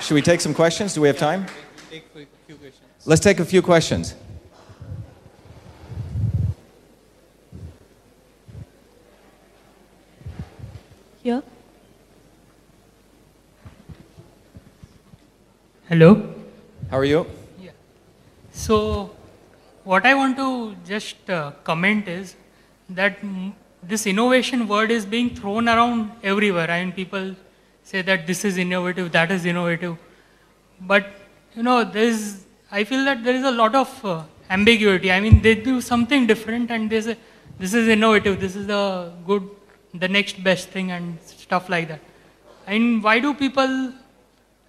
Should 0.00 0.14
we 0.14 0.22
take 0.22 0.40
some 0.40 0.54
questions? 0.54 0.94
Do 0.94 1.00
we 1.00 1.08
have 1.08 1.18
time? 1.18 1.46
Take 1.90 2.04
a 2.14 2.26
few 2.46 2.56
questions. 2.56 2.82
Let's 3.04 3.20
take 3.20 3.40
a 3.40 3.44
few 3.44 3.62
questions. 3.62 4.14
Here. 11.22 11.42
Hello. 15.88 16.34
How 16.90 16.96
are 16.96 17.04
you? 17.04 17.26
Yeah. 17.60 17.72
So, 18.52 19.10
what 19.84 20.06
I 20.06 20.14
want 20.14 20.38
to 20.38 20.74
just 20.86 21.28
uh, 21.28 21.50
comment 21.62 22.08
is 22.08 22.36
that 22.88 23.18
this 23.82 24.06
innovation 24.06 24.66
word 24.66 24.90
is 24.90 25.04
being 25.04 25.34
thrown 25.34 25.68
around 25.68 26.10
everywhere. 26.22 26.70
I 26.70 26.84
mean, 26.84 26.92
people 26.92 27.36
say 27.84 28.00
that 28.00 28.26
this 28.26 28.46
is 28.46 28.56
innovative, 28.56 29.12
that 29.12 29.30
is 29.30 29.44
innovative. 29.44 29.98
But, 30.80 31.06
you 31.54 31.62
know, 31.62 31.84
there's, 31.84 32.44
I 32.72 32.84
feel 32.84 33.04
that 33.04 33.24
there 33.24 33.34
is 33.34 33.44
a 33.44 33.50
lot 33.50 33.74
of 33.74 34.04
uh, 34.06 34.22
ambiguity. 34.48 35.12
I 35.12 35.20
mean, 35.20 35.42
they 35.42 35.54
do 35.54 35.82
something 35.82 36.26
different 36.26 36.70
and 36.70 36.88
they 36.88 37.02
say, 37.02 37.16
this 37.58 37.74
is 37.74 37.88
innovative, 37.88 38.40
this 38.40 38.56
is 38.56 38.70
a 38.70 39.12
good, 39.26 39.50
the 39.94 40.08
next 40.08 40.42
best 40.42 40.68
thing 40.68 40.90
and 40.90 41.18
stuff 41.22 41.68
like 41.68 41.88
that. 41.88 42.00
Mean, 42.68 43.02
why 43.02 43.18
do 43.18 43.34
people 43.34 43.92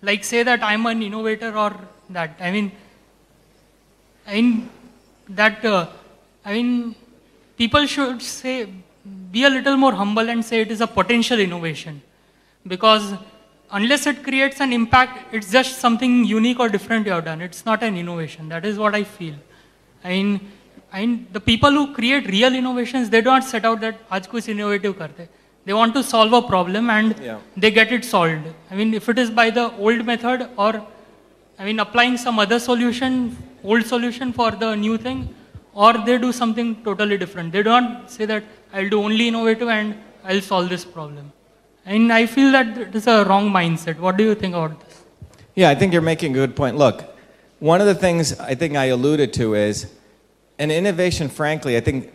like 0.01 0.23
say 0.23 0.43
that 0.43 0.63
I'm 0.63 0.85
an 0.85 1.01
innovator 1.01 1.55
or 1.55 1.75
that? 2.09 2.37
I 2.39 2.51
mean, 2.51 2.71
I 4.27 4.33
mean 4.41 4.69
that 5.29 5.63
uh, 5.63 5.87
I 6.45 6.53
mean 6.53 6.95
people 7.57 7.85
should 7.85 8.21
say 8.21 8.67
be 9.31 9.43
a 9.43 9.49
little 9.49 9.77
more 9.77 9.93
humble 9.93 10.29
and 10.29 10.43
say 10.43 10.61
it 10.61 10.71
is 10.71 10.81
a 10.81 10.87
potential 10.87 11.39
innovation 11.39 12.01
because 12.67 13.13
unless 13.71 14.05
it 14.05 14.23
creates 14.23 14.59
an 14.59 14.73
impact 14.73 15.33
it's 15.33 15.51
just 15.51 15.79
something 15.79 16.23
unique 16.25 16.59
or 16.59 16.69
different 16.69 17.05
you 17.05 17.11
have 17.11 17.25
done 17.25 17.41
it's 17.41 17.65
not 17.65 17.81
an 17.81 17.97
innovation 17.97 18.49
that 18.49 18.65
is 18.65 18.77
what 18.77 18.93
i 18.93 19.03
feel 19.03 19.35
i 20.03 20.09
mean 20.09 20.39
I 20.92 21.00
mean, 21.00 21.26
the 21.32 21.40
people 21.40 21.70
who 21.70 21.94
create 21.94 22.26
real 22.28 22.54
innovations 22.54 23.10
they 23.10 23.20
don't 23.20 23.42
set 23.42 23.64
out 23.64 23.80
that 23.80 23.96
आज 24.10 24.26
कुछ 24.34 24.48
innovative 24.48 24.98
करते 24.98 25.28
they 25.66 25.72
want 25.72 25.94
to 25.94 26.02
solve 26.02 26.32
a 26.32 26.42
problem 26.42 26.90
and 26.90 27.14
Yeah. 27.22 27.38
they 27.56 27.70
get 27.78 27.92
it 27.96 28.04
solved 28.04 28.44
i 28.70 28.76
mean 28.80 28.94
if 28.94 29.08
it 29.12 29.18
is 29.18 29.30
by 29.38 29.46
the 29.50 29.64
old 29.86 30.04
method 30.10 30.48
or 30.56 30.70
I 31.58 31.64
mean, 31.64 31.80
applying 31.80 32.18
some 32.18 32.38
other 32.38 32.58
solution, 32.58 33.36
old 33.64 33.86
solution 33.86 34.32
for 34.32 34.50
the 34.50 34.74
new 34.74 34.98
thing, 34.98 35.34
or 35.72 35.94
they 35.94 36.18
do 36.18 36.30
something 36.30 36.82
totally 36.84 37.16
different. 37.16 37.52
They 37.52 37.62
don't 37.62 38.10
say 38.10 38.26
that 38.26 38.44
I'll 38.74 38.88
do 38.90 39.02
only 39.02 39.28
innovative 39.28 39.68
and 39.68 39.94
I'll 40.24 40.42
solve 40.42 40.68
this 40.68 40.84
problem. 40.84 41.32
And 41.86 42.12
I 42.12 42.26
feel 42.26 42.52
that 42.52 42.76
it 42.76 42.94
is 42.94 43.06
a 43.06 43.24
wrong 43.24 43.50
mindset. 43.50 43.98
What 43.98 44.18
do 44.18 44.24
you 44.24 44.34
think 44.34 44.54
about 44.54 44.78
this? 44.84 45.02
Yeah, 45.54 45.70
I 45.70 45.74
think 45.74 45.94
you're 45.94 46.02
making 46.02 46.32
a 46.32 46.34
good 46.34 46.54
point. 46.54 46.76
Look, 46.76 47.04
one 47.58 47.80
of 47.80 47.86
the 47.86 47.94
things 47.94 48.38
I 48.38 48.54
think 48.54 48.76
I 48.76 48.86
alluded 48.86 49.32
to 49.34 49.54
is 49.54 49.86
an 50.59 50.71
innovation, 50.71 51.29
frankly, 51.29 51.77
I 51.77 51.79
think, 51.79 52.11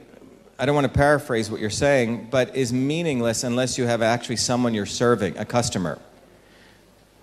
I 0.59 0.66
don't 0.66 0.75
want 0.75 0.87
to 0.87 0.92
paraphrase 0.92 1.51
what 1.51 1.61
you're 1.61 1.70
saying, 1.70 2.29
but 2.31 2.55
is 2.57 2.72
meaningless 2.72 3.44
unless 3.44 3.77
you 3.79 3.87
have 3.87 4.03
actually 4.03 4.37
someone 4.37 4.75
you're 4.75 4.87
serving, 4.87 5.37
a 5.37 5.44
customer. 5.44 5.99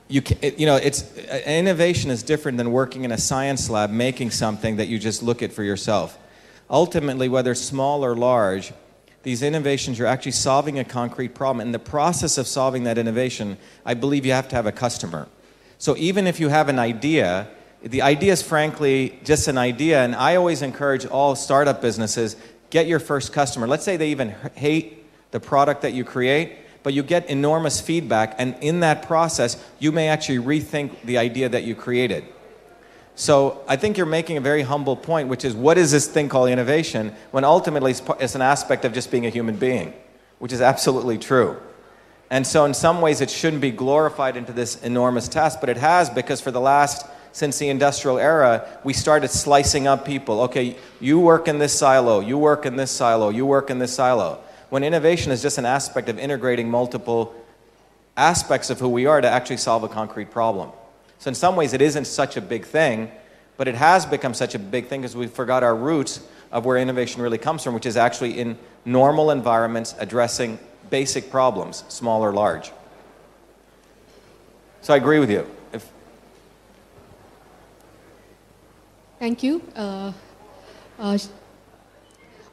You, 0.07 0.21
can, 0.21 0.37
it, 0.41 0.59
you 0.59 0.65
know, 0.65 0.75
it's, 0.75 1.15
innovation 1.45 2.11
is 2.11 2.23
different 2.23 2.57
than 2.57 2.71
working 2.71 3.03
in 3.03 3.11
a 3.11 3.17
science 3.17 3.69
lab 3.69 3.89
making 3.89 4.31
something 4.31 4.75
that 4.75 4.87
you 4.87 4.99
just 4.99 5.23
look 5.23 5.41
at 5.41 5.53
for 5.53 5.63
yourself. 5.63 6.17
Ultimately, 6.69 7.29
whether 7.29 7.55
small 7.55 8.03
or 8.03 8.15
large, 8.15 8.73
these 9.23 9.41
innovations, 9.41 9.97
you're 9.97 10.07
actually 10.07 10.33
solving 10.33 10.77
a 10.79 10.83
concrete 10.83 11.33
problem. 11.33 11.65
In 11.65 11.71
the 11.71 11.79
process 11.79 12.37
of 12.37 12.45
solving 12.45 12.83
that 12.83 12.97
innovation, 12.97 13.57
I 13.85 13.93
believe 13.93 14.25
you 14.25 14.33
have 14.33 14.49
to 14.49 14.55
have 14.55 14.65
a 14.65 14.71
customer. 14.71 15.27
So 15.77 15.95
even 15.97 16.27
if 16.27 16.39
you 16.39 16.49
have 16.49 16.69
an 16.69 16.79
idea, 16.79 17.47
the 17.83 18.01
idea 18.01 18.31
is 18.31 18.41
frankly 18.41 19.19
just 19.23 19.47
an 19.47 19.57
idea, 19.57 20.03
and 20.03 20.15
I 20.15 20.37
always 20.37 20.61
encourage 20.61 21.05
all 21.05 21.35
startup 21.35 21.81
businesses 21.81 22.37
get 22.69 22.87
your 22.87 22.99
first 22.99 23.33
customer. 23.33 23.67
Let's 23.67 23.83
say 23.83 23.97
they 23.97 24.09
even 24.09 24.33
hate 24.55 25.05
the 25.31 25.39
product 25.39 25.81
that 25.81 25.93
you 25.93 26.03
create, 26.03 26.57
but 26.81 26.93
you 26.93 27.03
get 27.03 27.29
enormous 27.29 27.81
feedback, 27.81 28.35
and 28.39 28.55
in 28.61 28.79
that 28.79 29.05
process, 29.05 29.63
you 29.79 29.91
may 29.91 30.07
actually 30.07 30.39
rethink 30.39 31.01
the 31.03 31.17
idea 31.17 31.49
that 31.49 31.63
you 31.63 31.75
created. 31.75 32.23
So 33.15 33.63
I 33.67 33.75
think 33.75 33.97
you're 33.97 34.07
making 34.07 34.37
a 34.37 34.41
very 34.41 34.63
humble 34.63 34.95
point, 34.95 35.27
which 35.27 35.45
is 35.45 35.53
what 35.53 35.77
is 35.77 35.91
this 35.91 36.07
thing 36.07 36.29
called 36.29 36.49
innovation, 36.49 37.13
when 37.31 37.43
ultimately 37.43 37.93
it's 38.19 38.35
an 38.35 38.41
aspect 38.41 38.85
of 38.85 38.93
just 38.93 39.11
being 39.11 39.25
a 39.25 39.29
human 39.29 39.55
being, 39.55 39.93
which 40.39 40.51
is 40.51 40.61
absolutely 40.61 41.17
true. 41.17 41.57
And 42.31 42.47
so, 42.47 42.65
in 42.65 42.73
some 42.73 43.01
ways, 43.01 43.21
it 43.21 43.29
shouldn't 43.29 43.61
be 43.61 43.69
glorified 43.69 44.35
into 44.35 44.53
this 44.53 44.81
enormous 44.81 45.27
task, 45.27 45.59
but 45.59 45.69
it 45.69 45.77
has 45.77 46.09
because 46.09 46.41
for 46.41 46.49
the 46.49 46.61
last, 46.61 47.05
since 47.33 47.57
the 47.57 47.67
industrial 47.67 48.17
era, 48.17 48.65
we 48.83 48.93
started 48.93 49.29
slicing 49.29 49.87
up 49.87 50.05
people. 50.05 50.41
Okay, 50.43 50.77
you 51.01 51.19
work 51.19 51.47
in 51.47 51.59
this 51.59 51.77
silo, 51.77 52.21
you 52.21 52.37
work 52.37 52.65
in 52.65 52.77
this 52.77 52.91
silo, 52.91 53.29
you 53.29 53.45
work 53.45 53.69
in 53.69 53.79
this 53.79 53.93
silo. 53.93 54.39
When 54.69 54.83
innovation 54.83 55.31
is 55.31 55.41
just 55.41 55.57
an 55.57 55.65
aspect 55.65 56.09
of 56.09 56.17
integrating 56.17 56.69
multiple 56.69 57.35
aspects 58.15 58.69
of 58.69 58.79
who 58.79 58.89
we 58.89 59.05
are 59.05 59.19
to 59.19 59.29
actually 59.29 59.57
solve 59.57 59.83
a 59.83 59.87
concrete 59.87 60.31
problem. 60.31 60.71
So, 61.19 61.29
in 61.29 61.35
some 61.35 61.55
ways, 61.55 61.73
it 61.73 61.81
isn't 61.81 62.05
such 62.05 62.37
a 62.37 62.41
big 62.41 62.65
thing, 62.65 63.09
but 63.57 63.67
it 63.67 63.75
has 63.75 64.05
become 64.05 64.33
such 64.33 64.55
a 64.55 64.59
big 64.59 64.87
thing 64.87 65.01
because 65.01 65.15
we 65.15 65.27
forgot 65.27 65.63
our 65.63 65.75
roots 65.75 66.21
of 66.51 66.65
where 66.65 66.77
innovation 66.77 67.21
really 67.21 67.37
comes 67.37 67.63
from, 67.63 67.73
which 67.73 67.85
is 67.85 67.97
actually 67.97 68.39
in 68.39 68.57
normal 68.85 69.31
environments 69.31 69.95
addressing 69.99 70.59
basic 70.89 71.31
problems, 71.31 71.83
small 71.87 72.23
or 72.23 72.33
large. 72.33 72.71
So, 74.81 74.93
I 74.93 74.97
agree 74.97 75.19
with 75.19 75.31
you. 75.31 75.47
If, 75.71 75.89
Thank 79.23 79.41
you. 79.41 79.61
Uh, 79.73 80.11
uh, 80.99 81.17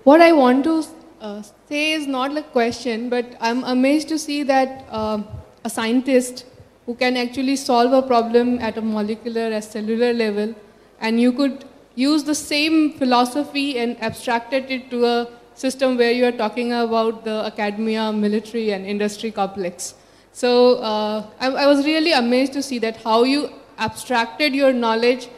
what 0.05 0.21
I 0.21 0.31
want 0.31 0.63
to 0.63 0.85
uh, 1.21 1.43
say 1.69 1.95
is 1.95 2.07
not 2.07 2.37
a 2.37 2.43
question, 2.43 3.09
but 3.09 3.27
I'm 3.41 3.65
amazed 3.65 4.07
to 4.11 4.19
see 4.21 4.45
that 4.45 4.87
uh, 4.89 5.21
a 5.65 5.69
scientist 5.69 6.45
who 6.87 6.95
can 6.95 7.17
actually 7.17 7.57
solve 7.57 7.93
a 7.93 8.03
problem 8.03 8.61
at 8.61 8.79
a 8.79 8.83
molecular, 8.83 9.47
a 9.51 9.61
cellular 9.61 10.13
level, 10.13 10.55
and 11.01 11.21
you 11.21 11.33
could 11.33 11.65
use 11.97 12.23
the 12.23 12.37
same 12.37 12.93
philosophy 12.93 13.77
and 13.81 14.01
abstracted 14.01 14.71
it 14.71 14.91
to 14.93 15.05
a 15.07 15.29
system 15.57 15.97
where 15.97 16.13
you 16.13 16.25
are 16.25 16.39
talking 16.45 16.73
about 16.73 17.25
the 17.25 17.43
academia, 17.53 18.13
military, 18.13 18.71
and 18.71 18.87
industry 18.87 19.33
complex. 19.33 19.95
So 20.33 20.77
uh, 20.77 21.27
I, 21.41 21.49
I 21.49 21.67
was 21.67 21.85
really 21.85 22.13
amazed 22.13 22.53
to 22.53 22.63
see 22.63 22.79
that 22.79 23.03
how 23.03 23.25
you 23.25 23.51
abstracted 23.77 24.55
your 24.55 24.73
knowledge 24.73 25.29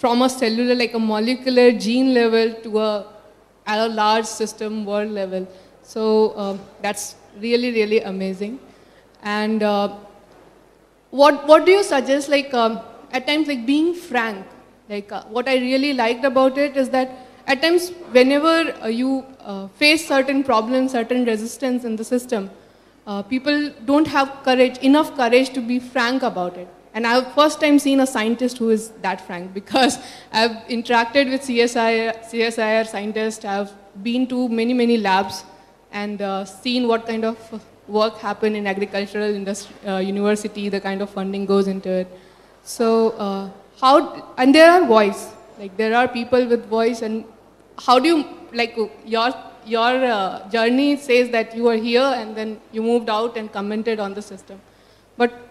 from 0.00 0.22
a 0.22 0.28
cellular, 0.30 0.74
like 0.74 0.94
a 0.94 0.98
molecular 0.98 1.72
gene 1.72 2.14
level 2.14 2.54
to 2.62 2.78
a, 2.78 3.06
at 3.66 3.78
a 3.86 3.88
large 3.88 4.24
system 4.24 4.86
world 4.86 5.10
level. 5.10 5.46
So 5.82 6.36
um, 6.38 6.60
that's 6.80 7.16
really, 7.38 7.70
really 7.72 8.00
amazing. 8.00 8.58
And 9.22 9.62
uh, 9.62 9.96
what, 11.10 11.46
what 11.46 11.66
do 11.66 11.72
you 11.72 11.82
suggest, 11.82 12.30
like 12.30 12.54
um, 12.54 12.80
at 13.12 13.26
times, 13.26 13.46
like 13.46 13.66
being 13.66 13.94
frank? 13.94 14.46
Like 14.88 15.12
uh, 15.12 15.24
what 15.24 15.46
I 15.46 15.56
really 15.56 15.92
liked 15.92 16.24
about 16.24 16.56
it 16.56 16.78
is 16.78 16.88
that 16.90 17.10
at 17.46 17.60
times, 17.60 17.90
whenever 18.12 18.74
uh, 18.82 18.86
you 18.86 19.26
uh, 19.40 19.68
face 19.68 20.08
certain 20.08 20.42
problems, 20.42 20.92
certain 20.92 21.26
resistance 21.26 21.84
in 21.84 21.96
the 21.96 22.04
system, 22.04 22.50
uh, 23.06 23.22
people 23.22 23.70
don't 23.84 24.06
have 24.06 24.32
courage, 24.44 24.78
enough 24.78 25.14
courage 25.14 25.50
to 25.50 25.60
be 25.60 25.78
frank 25.78 26.22
about 26.22 26.56
it. 26.56 26.68
And 26.92 27.06
I've 27.06 27.32
first 27.34 27.60
time 27.60 27.78
seen 27.78 28.00
a 28.00 28.06
scientist 28.06 28.58
who 28.58 28.70
is 28.70 28.90
that 29.02 29.20
frank 29.26 29.54
because 29.60 29.98
I've 30.32 30.56
interacted 30.68 31.30
with 31.30 31.42
CSI, 31.42 32.24
CSIR 32.30 32.86
scientists. 32.86 33.44
I've 33.44 33.72
been 34.02 34.26
to 34.28 34.48
many, 34.48 34.74
many 34.74 34.96
labs 34.96 35.44
and 35.92 36.22
uh, 36.22 36.44
seen 36.44 36.86
what 36.88 37.06
kind 37.06 37.24
of 37.24 37.64
work 37.88 38.18
happen 38.18 38.54
in 38.54 38.66
agricultural 38.66 39.34
industry, 39.34 39.74
uh, 39.86 39.98
university, 39.98 40.68
the 40.68 40.80
kind 40.80 41.02
of 41.02 41.10
funding 41.10 41.44
goes 41.44 41.66
into 41.66 41.90
it. 41.90 42.08
So 42.62 43.10
uh, 43.10 43.50
how, 43.80 44.32
and 44.38 44.54
there 44.54 44.70
are 44.70 44.86
voice, 44.86 45.32
like 45.58 45.76
there 45.76 45.94
are 45.96 46.06
people 46.06 46.46
with 46.46 46.66
voice 46.66 47.02
and 47.02 47.24
how 47.78 47.98
do 47.98 48.08
you, 48.08 48.24
like 48.52 48.76
your, 49.04 49.34
your 49.66 50.04
uh, 50.04 50.48
journey 50.50 50.96
says 50.96 51.30
that 51.30 51.56
you 51.56 51.68
are 51.68 51.76
here 51.76 52.12
and 52.16 52.36
then 52.36 52.60
you 52.70 52.82
moved 52.82 53.10
out 53.10 53.36
and 53.36 53.52
commented 53.52 53.98
on 53.98 54.14
the 54.14 54.22
system. 54.22 54.60
But 55.16 55.49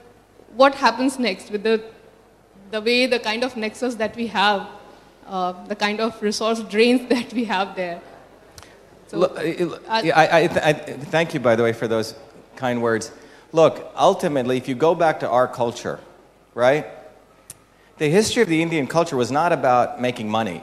what 0.59 0.75
happens 0.75 1.17
next 1.17 1.51
with 1.51 1.63
the, 1.63 1.81
the 2.71 2.81
way, 2.81 3.05
the 3.05 3.17
kind 3.17 3.45
of 3.45 3.55
nexus 3.55 3.95
that 3.95 4.13
we 4.17 4.27
have, 4.27 4.67
uh, 5.25 5.53
the 5.67 5.75
kind 5.75 6.01
of 6.01 6.21
resource 6.21 6.59
drains 6.63 7.07
that 7.13 7.31
we 7.31 7.45
have 7.45 7.77
there. 7.77 8.01
So, 9.07 9.19
Look, 9.19 9.39
I, 9.39 9.55
I, 9.87 10.11
I, 10.11 10.43
I, 10.43 10.73
thank 11.15 11.33
you, 11.33 11.39
by 11.39 11.55
the 11.55 11.63
way, 11.63 11.71
for 11.71 11.87
those 11.87 12.13
kind 12.57 12.81
words. 12.81 13.11
Look, 13.53 13.89
ultimately, 13.95 14.57
if 14.57 14.67
you 14.67 14.75
go 14.75 14.93
back 14.93 15.21
to 15.21 15.29
our 15.29 15.47
culture, 15.47 15.99
right? 16.53 16.85
The 17.97 18.09
history 18.09 18.43
of 18.43 18.49
the 18.49 18.61
Indian 18.61 18.85
culture 18.85 19.15
was 19.15 19.31
not 19.31 19.53
about 19.53 20.01
making 20.01 20.29
money. 20.29 20.61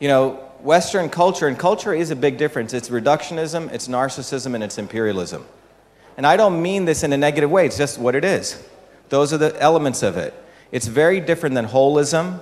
You 0.00 0.08
know, 0.08 0.30
Western 0.60 1.10
culture, 1.10 1.46
and 1.46 1.58
culture 1.58 1.92
is 1.92 2.10
a 2.10 2.16
big 2.16 2.38
difference. 2.38 2.72
It's 2.72 2.88
reductionism, 2.88 3.70
it's 3.70 3.86
narcissism, 3.86 4.54
and 4.54 4.64
it's 4.64 4.78
imperialism. 4.78 5.44
And 6.22 6.26
I 6.28 6.36
don't 6.36 6.62
mean 6.62 6.84
this 6.84 7.02
in 7.02 7.12
a 7.12 7.16
negative 7.16 7.50
way, 7.50 7.66
it's 7.66 7.76
just 7.76 7.98
what 7.98 8.14
it 8.14 8.24
is. 8.24 8.56
Those 9.08 9.32
are 9.32 9.38
the 9.38 9.60
elements 9.60 10.04
of 10.04 10.16
it. 10.16 10.32
It's 10.70 10.86
very 10.86 11.18
different 11.18 11.56
than 11.56 11.66
holism, 11.66 12.40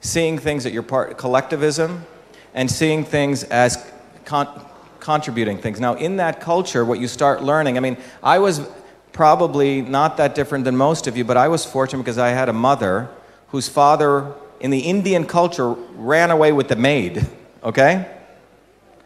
seeing 0.00 0.36
things 0.36 0.66
at 0.66 0.72
your 0.72 0.82
part, 0.82 1.16
collectivism, 1.16 2.06
and 2.54 2.68
seeing 2.68 3.04
things 3.04 3.44
as 3.44 3.88
con- 4.24 4.66
contributing 4.98 5.58
things. 5.58 5.78
Now, 5.78 5.94
in 5.94 6.16
that 6.16 6.40
culture, 6.40 6.84
what 6.84 6.98
you 6.98 7.06
start 7.06 7.40
learning, 7.40 7.76
I 7.76 7.80
mean, 7.82 7.98
I 8.20 8.40
was 8.40 8.66
probably 9.12 9.80
not 9.80 10.16
that 10.16 10.34
different 10.34 10.64
than 10.64 10.76
most 10.76 11.06
of 11.06 11.16
you, 11.16 11.24
but 11.24 11.36
I 11.36 11.46
was 11.46 11.64
fortunate 11.64 12.02
because 12.02 12.18
I 12.18 12.30
had 12.30 12.48
a 12.48 12.52
mother 12.52 13.08
whose 13.50 13.68
father 13.68 14.34
in 14.58 14.72
the 14.72 14.80
Indian 14.80 15.24
culture 15.24 15.70
ran 15.70 16.32
away 16.32 16.50
with 16.50 16.66
the 16.66 16.74
maid, 16.74 17.24
okay? 17.62 18.10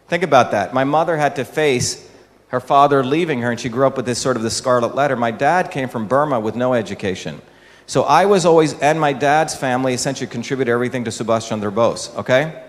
Think 0.06 0.22
about 0.22 0.52
that. 0.52 0.72
My 0.72 0.84
mother 0.84 1.18
had 1.18 1.36
to 1.36 1.44
face 1.44 2.07
her 2.48 2.60
father 2.60 3.04
leaving 3.04 3.40
her, 3.42 3.50
and 3.50 3.60
she 3.60 3.68
grew 3.68 3.86
up 3.86 3.96
with 3.96 4.06
this 4.06 4.18
sort 4.18 4.36
of 4.36 4.42
the 4.42 4.50
scarlet 4.50 4.94
letter. 4.94 5.16
My 5.16 5.30
dad 5.30 5.70
came 5.70 5.88
from 5.88 6.08
Burma 6.08 6.40
with 6.40 6.56
no 6.56 6.74
education. 6.74 7.40
So 7.86 8.02
I 8.02 8.26
was 8.26 8.44
always, 8.44 8.78
and 8.80 9.00
my 9.00 9.12
dad's 9.12 9.54
family 9.54 9.94
essentially 9.94 10.28
contributed 10.28 10.72
everything 10.72 11.04
to 11.04 11.10
Subhash 11.10 11.48
Chandra 11.48 11.72
Bose, 11.72 12.14
okay? 12.16 12.64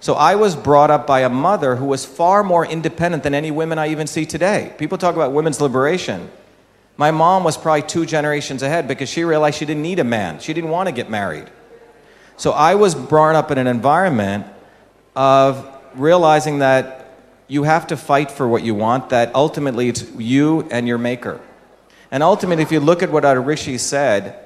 So 0.00 0.14
I 0.14 0.34
was 0.34 0.54
brought 0.54 0.90
up 0.90 1.06
by 1.06 1.20
a 1.20 1.28
mother 1.28 1.76
who 1.76 1.86
was 1.86 2.04
far 2.04 2.42
more 2.42 2.66
independent 2.66 3.22
than 3.22 3.34
any 3.34 3.50
women 3.50 3.78
I 3.78 3.88
even 3.88 4.06
see 4.06 4.26
today. 4.26 4.74
People 4.78 4.98
talk 4.98 5.14
about 5.14 5.32
women's 5.32 5.60
liberation. 5.60 6.30
My 6.96 7.10
mom 7.10 7.44
was 7.44 7.56
probably 7.56 7.82
two 7.82 8.06
generations 8.06 8.62
ahead 8.62 8.88
because 8.88 9.08
she 9.08 9.24
realized 9.24 9.58
she 9.58 9.66
didn't 9.66 9.82
need 9.82 9.98
a 9.98 10.04
man. 10.04 10.38
She 10.40 10.52
didn't 10.52 10.70
want 10.70 10.88
to 10.88 10.92
get 10.92 11.10
married. 11.10 11.50
So 12.36 12.52
I 12.52 12.74
was 12.74 12.94
brought 12.94 13.34
up 13.34 13.50
in 13.50 13.58
an 13.58 13.66
environment 13.66 14.46
of 15.14 15.66
realizing 15.94 16.58
that 16.58 17.05
you 17.48 17.62
have 17.62 17.86
to 17.88 17.96
fight 17.96 18.30
for 18.30 18.48
what 18.48 18.62
you 18.62 18.74
want, 18.74 19.10
that 19.10 19.34
ultimately 19.34 19.88
it's 19.88 20.10
you 20.12 20.66
and 20.70 20.88
your 20.88 20.98
maker. 20.98 21.40
And 22.10 22.22
ultimately, 22.22 22.62
if 22.62 22.72
you 22.72 22.80
look 22.80 23.02
at 23.02 23.10
what 23.10 23.24
our 23.24 23.40
rishi 23.40 23.78
said, 23.78 24.38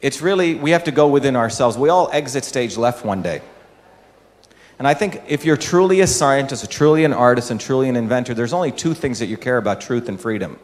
it's 0.00 0.22
really, 0.22 0.54
we 0.54 0.70
have 0.70 0.84
to 0.84 0.92
go 0.92 1.08
within 1.08 1.36
ourselves. 1.36 1.76
We 1.76 1.88
all 1.88 2.08
exit 2.12 2.44
stage 2.44 2.76
left 2.76 3.04
one 3.04 3.22
day. 3.22 3.42
And 4.78 4.88
I 4.88 4.94
think 4.94 5.22
if 5.28 5.44
you're 5.44 5.58
truly 5.58 6.00
a 6.00 6.06
scientist, 6.06 6.64
a 6.64 6.66
truly 6.66 7.04
an 7.04 7.12
artist, 7.12 7.50
and 7.50 7.60
truly 7.60 7.88
an 7.88 7.96
inventor, 7.96 8.32
there's 8.32 8.54
only 8.54 8.72
two 8.72 8.94
things 8.94 9.18
that 9.18 9.26
you 9.26 9.36
care 9.36 9.58
about 9.58 9.80
truth 9.80 10.08
and 10.08 10.18
freedom. 10.18 10.58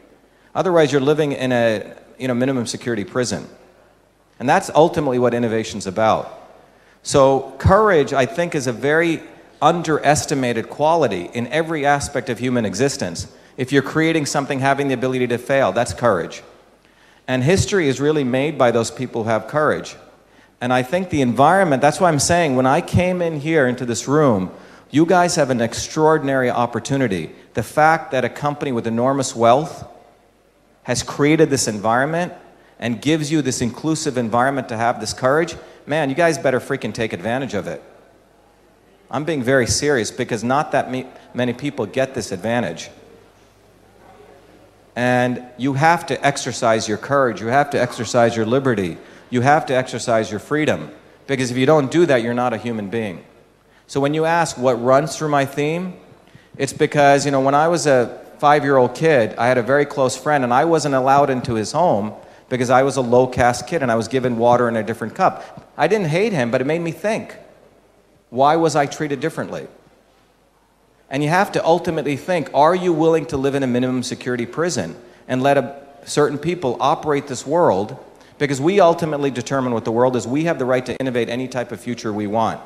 Otherwise, 0.55 0.91
you're 0.91 1.03
living 1.03 1.33
in 1.33 1.53
a 1.53 1.95
you 2.19 2.27
know, 2.27 2.35
minimum 2.35 2.67
security 2.67 3.05
prison. 3.05 3.47
And 4.39 4.49
that's 4.49 4.71
ultimately 4.75 5.19
what 5.19 5.35
innovation's 5.35 5.87
about. 5.87 6.33
So, 7.03 7.55
courage, 7.59 8.13
I 8.13 8.27
think, 8.27 8.55
is 8.55 8.67
a 8.67 8.73
very 8.73 9.23
underestimated 9.61 10.69
quality 10.69 11.31
in 11.33 11.47
every 11.49 11.87
aspect 11.87 12.29
of 12.29 12.39
human 12.39 12.65
existence. 12.65 13.33
If 13.57 13.73
you're 13.73 13.83
creating 13.83 14.27
something, 14.27 14.61
having 14.61 14.89
the 14.89 14.95
ability 14.95 15.27
to 15.29 15.39
fail, 15.39 15.73
that's 15.73 15.95
courage. 15.95 16.43
And 17.29 17.43
history 17.43 17.89
is 17.89 18.01
really 18.01 18.25
made 18.25 18.57
by 18.59 18.71
those 18.71 18.91
people 18.91 19.25
who 19.25 19.31
have 19.31 19.49
courage. 19.49 19.97
And 20.61 20.73
I 20.73 20.83
think 20.83 21.11
the 21.11 21.23
environment, 21.23 21.83
that's 21.83 22.01
why 22.01 22.09
I'm 22.09 22.19
saying 22.19 22.57
when 22.57 22.67
I 22.67 22.81
came 22.81 23.21
in 23.21 23.41
here 23.41 23.67
into 23.67 23.85
this 23.85 24.09
room, 24.09 24.51
you 24.91 25.05
guys 25.05 25.35
have 25.37 25.51
an 25.51 25.61
extraordinary 25.61 26.51
opportunity. 26.51 27.31
The 27.55 27.63
fact 27.63 28.13
that 28.13 28.25
a 28.25 28.29
company 28.29 28.73
with 28.73 28.87
enormous 28.87 29.35
wealth 29.35 29.87
has 30.85 31.03
created 31.03 31.51
this 31.51 31.67
environment 31.67 32.33
and 32.79 33.03
gives 33.03 33.33
you 33.33 33.43
this 33.43 33.61
inclusive 33.61 34.17
environment 34.17 34.69
to 34.69 34.77
have 34.77 35.01
this 35.01 35.13
courage, 35.13 35.57
man, 35.87 36.09
you 36.09 36.15
guys 36.15 36.39
better 36.39 36.61
freaking 36.61 36.95
take 36.95 37.13
advantage 37.13 37.55
of 37.55 37.67
it. 37.67 37.83
I'm 39.11 39.25
being 39.25 39.43
very 39.43 39.67
serious 39.67 40.11
because 40.11 40.43
not 40.43 40.73
that 40.73 40.91
many 41.35 41.53
people 41.53 41.87
get 41.87 42.15
this 42.15 42.33
advantage. 42.33 42.91
And 44.97 45.45
you 45.59 45.75
have 45.75 46.07
to 46.07 46.27
exercise 46.27 46.89
your 46.89 46.99
courage, 46.99 47.41
you 47.41 47.49
have 47.49 47.71
to 47.71 47.81
exercise 47.81 48.35
your 48.35 48.47
liberty, 48.47 48.97
you 49.31 49.43
have 49.43 49.67
to 49.67 49.75
exercise 49.75 50.31
your 50.31 50.41
freedom. 50.41 50.91
Because 51.27 51.51
if 51.51 51.57
you 51.57 51.67
don't 51.67 51.91
do 51.91 52.07
that, 52.07 52.23
you're 52.23 52.35
not 52.35 52.53
a 52.53 52.57
human 52.57 52.89
being. 52.89 53.25
So 53.87 54.01
when 54.01 54.15
you 54.15 54.25
ask 54.25 54.57
what 54.57 54.83
runs 54.83 55.17
through 55.17 55.29
my 55.29 55.45
theme, 55.45 55.95
it's 56.57 56.73
because, 56.73 57.25
you 57.27 57.31
know, 57.31 57.41
when 57.41 57.55
I 57.55 57.69
was 57.69 57.87
a 57.87 58.25
five 58.39 58.65
year 58.65 58.77
old 58.77 58.95
kid, 58.95 59.35
I 59.37 59.47
had 59.47 59.59
a 59.59 59.63
very 59.63 59.85
close 59.85 60.17
friend, 60.17 60.45
and 60.45 60.53
I 60.53 60.65
wasn't 60.65 60.95
allowed 60.95 61.31
into 61.31 61.55
his 61.55 61.73
home 61.73 62.15
because 62.49 62.71
I 62.71 62.83
was 62.83 62.97
a 62.97 63.01
low 63.01 63.27
caste 63.27 63.67
kid 63.67 63.83
and 63.83 63.91
I 63.91 63.97
was 63.97 64.09
given 64.09 64.39
water 64.39 64.69
in 64.69 64.77
a 64.77 64.83
different 64.83 65.15
cup. 65.15 65.69
I 65.77 65.89
didn't 65.89 66.09
hate 66.09 66.33
him, 66.33 66.51
but 66.51 66.61
it 66.61 66.65
made 66.65 66.81
me 66.81 66.93
think 66.93 67.37
why 68.37 68.57
was 68.57 68.77
I 68.77 68.87
treated 68.87 69.21
differently? 69.21 69.67
And 71.09 71.23
you 71.23 71.29
have 71.29 71.53
to 71.53 71.65
ultimately 71.65 72.17
think 72.17 72.51
are 72.55 72.75
you 72.75 72.93
willing 72.93 73.27
to 73.27 73.37
live 73.37 73.55
in 73.55 73.63
a 73.63 73.67
minimum 73.67 74.03
security 74.03 74.47
prison 74.47 74.97
and 75.27 75.43
let 75.43 75.57
a, 75.57 75.83
certain 76.05 76.39
people 76.39 76.77
operate 76.81 77.27
this 77.27 77.47
world? 77.47 77.97
Because 78.39 78.61
we 78.61 78.81
ultimately 78.81 79.31
determine 79.31 79.73
what 79.73 79.85
the 79.85 79.93
world 79.93 80.15
is. 80.15 80.27
We 80.27 80.45
have 80.45 80.59
the 80.59 80.65
right 80.65 80.85
to 80.85 80.97
innovate 80.99 81.29
any 81.29 81.49
type 81.49 81.73
of 81.73 81.81
future 81.81 82.13
we 82.13 82.27
want. 82.27 82.61